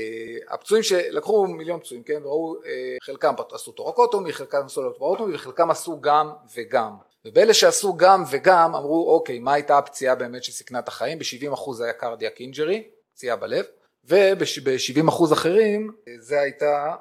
הפצועים 0.48 0.82
שלקחו 0.82 1.46
מיליון 1.46 1.80
פצועים, 1.80 2.02
כן? 2.02 2.20
וראו, 2.24 2.56
אה, 2.66 2.96
חלקם 3.02 3.34
עשו 3.52 3.72
thoracotomy, 3.72 4.32
חלקם 4.32 4.62
עשו 4.66 4.92
thoracotomy 4.92 5.34
וחלקם 5.34 5.70
עשו 5.70 6.00
גם 6.00 6.30
וגם. 6.56 6.96
ובאלה 7.24 7.54
שעשו 7.54 7.96
גם 7.96 8.24
וגם 8.30 8.74
אמרו 8.74 9.14
אוקיי 9.14 9.38
מה 9.38 9.52
הייתה 9.52 9.78
הפציעה 9.78 10.14
באמת 10.14 10.44
שסיכנה 10.44 10.78
את 10.78 10.88
החיים 10.88 11.18
ב-70% 11.18 11.72
זה 11.72 11.84
היה 11.84 11.92
cardiac 11.92 12.40
injury, 12.40 12.88
פציעה 13.14 13.36
בלב 13.36 13.64
וב-70% 14.04 15.32
אחרים 15.32 15.92
אה, 16.08 16.12
זה 16.18 16.40
הייתה 16.40 16.94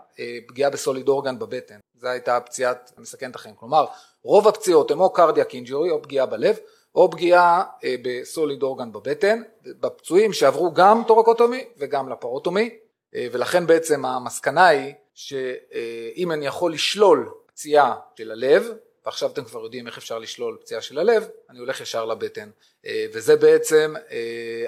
פגיעה 0.47 0.69
ב 0.69 0.75
solid 0.75 1.07
organ 1.07 1.39
בבטן, 1.39 1.79
זו 1.95 2.07
הייתה 2.07 2.37
הפציעת 2.37 2.91
המסכנת 2.97 3.35
החיים, 3.35 3.55
כלומר 3.55 3.85
רוב 4.23 4.47
הפציעות 4.47 4.91
הן 4.91 4.99
או 4.99 5.13
cardiac 5.13 5.53
injury 5.53 5.89
או 5.89 6.01
פגיעה 6.01 6.25
בלב 6.25 6.57
או 6.95 7.11
פגיעה 7.11 7.63
אה, 7.83 7.95
ב 8.03 8.13
solid 8.13 8.63
organ 8.63 8.91
בבטן, 8.91 9.41
בפצועים 9.63 10.33
שעברו 10.33 10.73
גם 10.73 11.01
thoracotomy 11.07 11.63
וגם 11.77 12.09
laparotomy, 12.09 12.69
אה, 13.15 13.27
ולכן 13.31 13.67
בעצם 13.67 14.05
המסקנה 14.05 14.67
היא 14.67 14.93
שאם 15.13 16.31
אני 16.31 16.45
יכול 16.45 16.73
לשלול 16.73 17.29
פציעה 17.45 17.95
של 18.15 18.31
הלב, 18.31 18.69
ועכשיו 19.05 19.29
אתם 19.29 19.43
כבר 19.43 19.63
יודעים 19.63 19.87
איך 19.87 19.97
אפשר 19.97 20.19
לשלול 20.19 20.57
פציעה 20.61 20.81
של 20.81 20.99
הלב, 20.99 21.27
אני 21.49 21.59
הולך 21.59 21.81
ישר 21.81 22.05
לבטן, 22.05 22.49
אה, 22.85 23.05
וזה 23.13 23.35
בעצם 23.35 23.93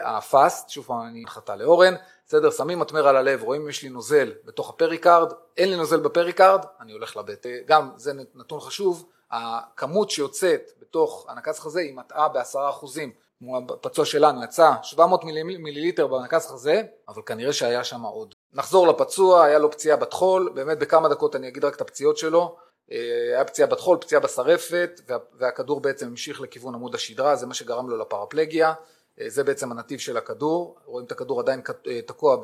ה 0.01 0.13
FAST, 0.13 0.69
שוב 0.69 0.85
פעם 0.85 1.07
אני 1.07 1.23
מחטא 1.23 1.51
לאורן, 1.51 1.95
בסדר, 2.27 2.51
שמים 2.51 2.79
מתמר 2.79 3.07
על 3.07 3.15
הלב, 3.15 3.43
רואים 3.43 3.61
אם 3.61 3.69
יש 3.69 3.83
לי 3.83 3.89
נוזל 3.89 4.33
בתוך 4.45 4.69
הפריקארד, 4.69 5.33
אין 5.57 5.69
לי 5.69 5.75
נוזל 5.75 5.99
בפריקארד, 5.99 6.65
אני 6.81 6.91
הולך 6.91 7.17
לבטן, 7.17 7.49
גם 7.65 7.89
זה 7.95 8.13
נתון 8.35 8.59
חשוב, 8.59 9.05
הכמות 9.31 10.09
שיוצאת 10.09 10.71
בתוך 10.79 11.25
הנקז 11.29 11.59
חזה 11.59 11.79
היא 11.79 11.95
מטעה 11.95 12.29
בעשרה 12.29 12.69
אחוזים. 12.69 13.11
כמו 13.39 13.57
הפצוע 13.57 14.05
שלנו 14.05 14.43
יצא 14.43 14.71
700 14.83 15.23
מיליליטר 15.23 16.07
בנקז 16.07 16.45
חזה 16.47 16.81
אבל 17.07 17.21
כנראה 17.25 17.53
שהיה 17.53 17.83
שם 17.83 18.01
עוד. 18.01 18.35
נחזור 18.53 18.87
לפצוע 18.87 19.43
היה 19.43 19.59
לו 19.59 19.71
פציעה 19.71 19.97
בטחול 19.97 20.51
באמת 20.55 20.79
בכמה 20.79 21.09
דקות 21.09 21.35
אני 21.35 21.47
אגיד 21.47 21.65
רק 21.65 21.75
את 21.75 21.81
הפציעות 21.81 22.17
שלו. 22.17 22.55
אה, 22.91 22.97
היה 23.33 23.45
פציעה 23.45 23.67
בטחול 23.67 23.97
פציעה 23.97 24.21
בשרפת 24.21 25.01
והכדור 25.39 25.79
בעצם 25.79 26.07
המשיך 26.07 26.41
לכיוון 26.41 26.75
עמוד 26.75 26.95
השדרה 26.95 27.35
זה 27.35 27.47
מה 27.47 27.53
שגרם 27.53 27.89
לו 27.89 27.97
לפרפלגיה. 27.97 28.73
אה, 29.21 29.29
זה 29.29 29.43
בעצם 29.43 29.71
הנתיב 29.71 29.99
של 29.99 30.17
הכדור. 30.17 30.77
רואים 30.85 31.05
את 31.05 31.11
הכדור 31.11 31.39
עדיין 31.39 31.61
אה, 31.87 32.01
תקוע 32.01 32.37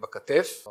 בכתף 0.00 0.66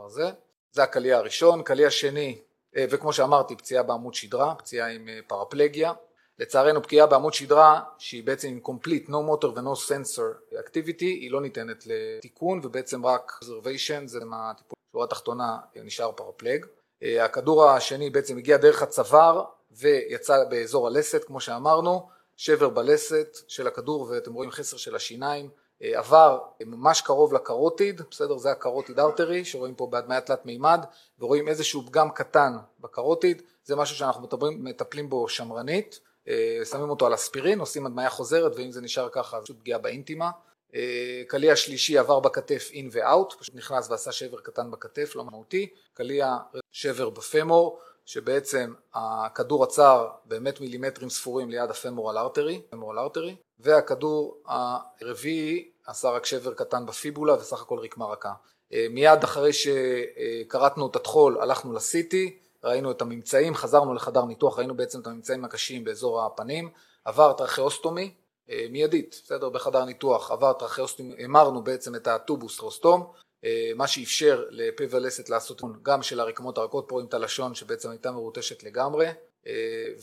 זה 0.72 0.84
הקליע 0.84 1.17
הראשון. 1.17 1.63
קליע 1.63 1.89
שני 1.89 2.41
וכמו 2.75 3.13
שאמרתי 3.13 3.55
פציעה 3.55 3.84
בעמוד 3.84 4.13
שדרה 4.13 4.55
פציעה 4.55 4.88
עם 4.88 5.08
פרפלגיה. 5.27 5.93
לצערנו 6.39 6.84
פגיעה 6.84 7.08
בעמוד 7.08 7.34
שדרה 7.34 7.82
שהיא 7.97 8.23
בעצם 8.23 8.47
עם 8.47 8.60
complete 8.65 9.08
no 9.08 9.12
motor 9.12 9.45
ו-no 9.45 9.75
sensor 9.88 10.55
activity 10.55 11.01
היא 11.01 11.32
לא 11.32 11.41
ניתנת 11.41 11.84
לתיקון 11.86 12.60
ובעצם 12.63 13.05
רק 13.05 13.32
observation 13.43 14.05
זה 14.05 14.25
מה 14.25 14.51
הטיפול. 14.51 14.75
בשורה 14.89 15.05
התחתונה 15.05 15.58
נשאר 15.75 16.12
פרפלג. 16.12 16.65
אה, 17.03 17.25
הכדור 17.25 17.65
השני 17.65 18.10
בעצם 18.10 18.38
הגיע 18.38 18.58
דרך 18.58 18.82
הצוואר 18.82 19.43
ויצא 19.71 20.43
באזור 20.49 20.88
הלסת 20.88 21.23
כמו 21.23 21.39
שאמרנו. 21.39 22.10
שבר 22.36 22.69
בלסת 22.69 23.38
של 23.47 23.67
הכדור 23.67 24.01
ואתם 24.01 24.34
רואים 24.34 24.51
חסר 24.51 24.77
של 24.77 24.95
השיניים. 24.95 25.45
אה, 25.45 25.51
עבר 25.82 26.39
ממש 26.65 27.02
קרוב 27.02 27.34
לקרוטיד, 27.34 28.02
בסדר? 28.12 28.38
זה 28.38 28.52
הקרוטיד 28.52 29.00
ארטרי 29.00 29.46
שרואים 29.46 29.76
פה 29.76 29.88
בהדמיה 29.88 30.22
תלת 30.22 30.46
מימד 30.46 30.86
ורואים 31.20 31.48
איזשהו 31.48 31.86
פגם 31.86 32.12
קטן 32.12 32.54
בקרוטיד, 32.80 33.42
זה 33.63 33.76
משהו 33.76 33.96
שאנחנו 33.96 34.24
מטפלים, 34.24 34.63
מטפלים 34.63 35.10
בו 35.10 35.30
שמרנית 35.30 36.00
אה, 36.28 36.62
שמים 36.65 36.89
אותו 36.89 37.06
על 37.06 37.13
אספירין, 37.13 37.60
עושים 37.60 37.86
הדמיה 37.86 38.10
חוזרת 38.10 38.56
ואם 38.56 38.72
זה 38.72 38.82
נשאר 38.82 39.10
ככה 39.12 39.42
זו 39.42 39.54
פגיעה 39.60 39.80
באינטימה. 39.80 40.32
אה, 40.76 41.22
קליע 41.28 41.56
שלישי 41.56 41.98
עבר 41.98 42.20
בכתף 42.20 42.70
אין 42.74 42.89
ואאוט, 42.92 43.34
פשוט 43.39 43.56
נכנס 43.56 43.89
ועשה 43.89 44.12
שבר 44.12 44.39
קטן 44.39 44.72
בכתף, 44.72 45.15
לא 45.15 45.26
מהותי. 45.26 45.70
קליע 45.94 46.38
שבר 46.72 47.10
בפמור, 47.10 47.80
שבעצם 48.06 48.74
הכדור 48.94 49.63
עצר 49.63 50.08
באמת 50.26 50.62
מילימטרים 50.62 51.10
ספורים 51.10 51.50
ליד 51.50 51.70
הפמורל 51.70 52.18
ארטרי, 52.18 52.62
פמורל 52.70 53.00
ארטרי, 53.00 53.36
והכדור 53.60 54.38
הרביעי 54.45 55.69
עשה 55.86 56.10
רק 56.10 56.26
שבר 56.26 56.54
קטן 56.54 56.86
בפיבולה 56.86 57.34
וסך 57.34 57.62
הכל 57.62 57.80
רקמה 57.80 58.06
רכה. 58.06 58.34
אה, 58.74 58.88
מיד 58.89 59.24
אחרי 59.24 59.52
שכרתנו 59.54 60.88
את 60.88 60.95
הטחול 60.95 61.41
הלכנו 61.41 61.74
ל 61.74 61.89
CT, 61.89 62.38
ראינו 62.63 62.91
את 62.91 63.02
הממצאים, 63.02 63.56
חזרנו 63.56 63.93
לחדר 63.93 64.26
ניתוח, 64.26 64.58
ראינו 64.58 64.78
בעצם 64.78 65.02
את 65.02 65.08
הממצאים 65.08 65.45
הקשים 65.45 65.84
באזור 65.84 66.26
הפנים, 66.26 66.69
עבר 67.06 67.34
tracheostomy 67.34 68.13
אה, 68.50 68.65
מיידית, 68.69 69.22
בסדר? 69.24 69.50
בחדר 69.50 69.86
ניתוח 69.86 70.32
עבר 70.32 70.54
tracheostomy, 70.54 71.24
המרנו 71.24 71.63
בעצם 71.63 71.95
את 71.95 72.08
הטובוס 72.08 72.58
לטרכאוסטום, 72.58 73.12
אה, 73.45 73.72
מה 73.76 73.88
שאפשר 73.88 74.45
לפה 74.50 74.84
ולסת 74.89 75.30
לעשות 75.30 75.62
גם 75.82 76.04
של 76.04 76.19
הרקמות 76.19 76.58
הרכות, 76.58 76.86
פה 76.88 76.93
רואים 76.95 77.08
את 77.08 77.13
הלשון 77.13 77.56
שבעצם 77.56 77.89
הייתה 77.89 78.12
מרוטשת 78.12 78.63
לגמרי, 78.63 79.08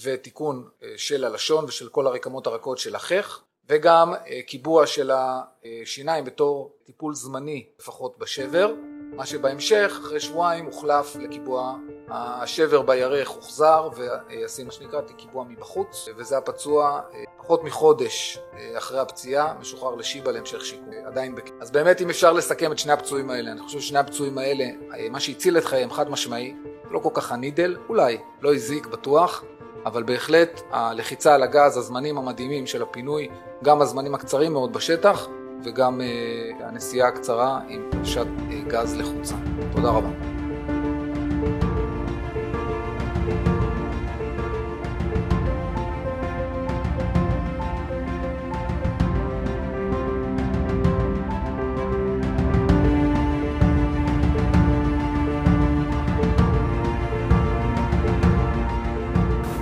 ותיקון 0.03 0.69
של 0.97 1.25
הלשון 1.25 1.65
ושל 1.65 1.89
כל 1.89 2.07
הרקמות 2.07 2.47
הרכות 2.47 2.79
של 2.79 2.95
החך, 2.95 3.43
וגם 3.69 4.15
קיבוע 4.47 4.87
של 4.87 5.11
השיניים 5.15 6.25
בתור 6.25 6.73
טיפול 6.85 7.15
זמני 7.15 7.67
לפחות 7.81 8.19
בשבר. 8.19 8.75
מה 9.17 9.27
שבהמשך 9.27 9.99
אחרי 10.03 10.21
שבועיים 10.21 10.65
הוחלף 10.65 11.17
לקיבוע 11.17 11.77
השבר 12.09 12.83
בירך 12.83 13.29
הוחזר 13.29 13.89
ועשינו 13.97 14.67
מה 14.67 14.73
שנקרא 14.73 15.01
קיבוע 15.17 15.45
מבחוץ 15.45 16.09
וזה 16.17 16.39
הפצוע 16.39 17.01
אה, 17.15 17.25
פחות 17.39 17.65
מחודש 17.65 18.39
אה, 18.55 18.79
אחרי 18.79 18.99
הפציעה 18.99 19.55
משוחרר 19.61 19.95
לשיבא 19.95 20.31
להמשך 20.31 20.65
שיקום 20.65 20.91
עדיין 21.07 21.35
בק... 21.35 21.51
אז 21.61 21.71
באמת 21.71 22.01
אם 22.01 22.11
אפשר 22.11 22.33
לסכם 22.33 22.73
את 22.73 22.79
שני 22.79 22.93
הפצועים 22.93 23.31
האלה 23.31 23.53
אני 23.53 23.61
חושב 23.61 23.81
ששני 23.81 23.99
הפצועים 23.99 24.39
האלה 24.39 24.65
אה, 24.65 25.09
מה 25.11 25.21
שהציל 25.21 25.59
את 25.59 25.65
חייהם 25.65 25.91
חד 25.91 26.11
משמעי 26.11 26.55
לא 26.91 26.99
כל 26.99 27.11
כך 27.15 27.33
הנידל 27.33 27.77
אולי 27.89 28.19
לא 28.41 28.55
הזיק 28.55 28.87
בטוח 28.87 29.45
אבל 29.87 30.03
בהחלט 30.03 30.61
הלחיצה 30.71 31.35
על 31.35 31.43
הגז 31.43 31.77
הזמנים 31.77 32.19
המדהימים 32.19 32.67
של 32.67 32.83
הפינוי 32.83 33.29
גם 33.65 33.81
הזמנים 33.81 34.15
הקצרים 34.15 34.53
מאוד 34.53 34.73
בשטח 34.73 35.29
וגם 35.65 36.01
אה, 36.01 36.67
הנסיעה 36.69 37.09
הקצרה 37.09 37.61
עם 37.69 37.83
פרשת 37.91 38.27
אה, 38.51 38.61
גז 38.69 38.97
לחוצה. 38.97 39.35
תודה 39.75 39.89
רבה. 39.89 40.36